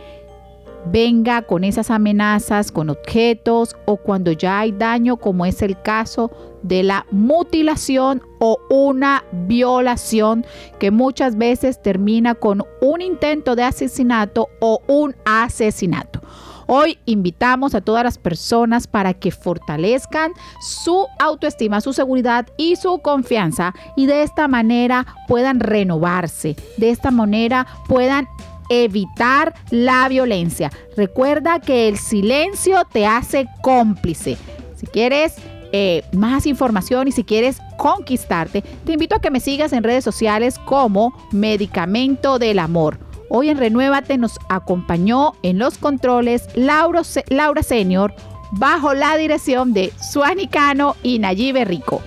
venga 0.91 1.41
con 1.41 1.63
esas 1.63 1.91
amenazas, 1.91 2.71
con 2.71 2.89
objetos 2.89 3.75
o 3.85 3.97
cuando 3.97 4.31
ya 4.31 4.59
hay 4.59 4.71
daño, 4.71 5.17
como 5.17 5.45
es 5.45 5.61
el 5.61 5.81
caso 5.81 6.31
de 6.61 6.83
la 6.83 7.05
mutilación 7.11 8.21
o 8.39 8.57
una 8.69 9.23
violación 9.31 10.45
que 10.79 10.91
muchas 10.91 11.37
veces 11.37 11.81
termina 11.81 12.35
con 12.35 12.63
un 12.81 13.01
intento 13.01 13.55
de 13.55 13.63
asesinato 13.63 14.49
o 14.59 14.81
un 14.87 15.15
asesinato. 15.25 16.21
Hoy 16.67 16.97
invitamos 17.05 17.75
a 17.75 17.81
todas 17.81 18.03
las 18.03 18.17
personas 18.17 18.87
para 18.87 19.13
que 19.13 19.29
fortalezcan 19.29 20.31
su 20.59 21.05
autoestima, 21.19 21.79
su 21.79 21.93
seguridad 21.93 22.47
y 22.57 22.75
su 22.75 22.99
confianza 22.99 23.75
y 23.95 24.07
de 24.07 24.23
esta 24.23 24.47
manera 24.47 25.05
puedan 25.27 25.59
renovarse, 25.59 26.55
de 26.77 26.89
esta 26.89 27.11
manera 27.11 27.67
puedan 27.87 28.27
evitar 28.69 29.53
la 29.69 30.07
violencia. 30.09 30.71
Recuerda 30.95 31.59
que 31.59 31.87
el 31.87 31.97
silencio 31.97 32.85
te 32.91 33.05
hace 33.05 33.47
cómplice. 33.61 34.37
Si 34.75 34.87
quieres 34.87 35.35
eh, 35.71 36.03
más 36.13 36.45
información 36.45 37.07
y 37.07 37.11
si 37.11 37.23
quieres 37.23 37.57
conquistarte, 37.77 38.61
te 38.85 38.93
invito 38.93 39.15
a 39.15 39.21
que 39.21 39.31
me 39.31 39.39
sigas 39.39 39.73
en 39.73 39.83
redes 39.83 40.03
sociales 40.03 40.59
como 40.59 41.13
Medicamento 41.31 42.39
del 42.39 42.59
Amor. 42.59 42.99
Hoy 43.29 43.49
en 43.49 43.57
Renuévate 43.57 44.17
nos 44.17 44.39
acompañó 44.49 45.33
en 45.41 45.57
los 45.57 45.77
controles 45.77 46.47
Laura, 46.55 47.01
Laura 47.29 47.63
Senior 47.63 48.13
bajo 48.51 48.93
la 48.93 49.17
dirección 49.17 49.73
de 49.73 49.91
Suanicano 49.99 50.95
y 51.03 51.19
Nayibe 51.19 51.65
Rico. 51.65 52.01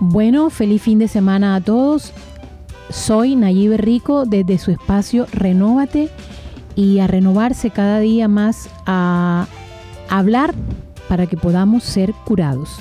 Bueno, 0.00 0.50
feliz 0.50 0.82
fin 0.82 0.98
de 0.98 1.08
semana 1.08 1.56
a 1.56 1.60
todos 1.60 2.12
soy 2.90 3.36
Nayibe 3.36 3.76
Rico 3.76 4.24
desde 4.26 4.58
su 4.58 4.70
espacio 4.70 5.26
Renóvate 5.32 6.10
y 6.74 6.98
a 6.98 7.06
renovarse 7.06 7.70
cada 7.70 8.00
día 8.00 8.28
más, 8.28 8.68
a 8.86 9.46
hablar 10.08 10.54
para 11.08 11.26
que 11.26 11.36
podamos 11.36 11.82
ser 11.84 12.12
curados. 12.24 12.78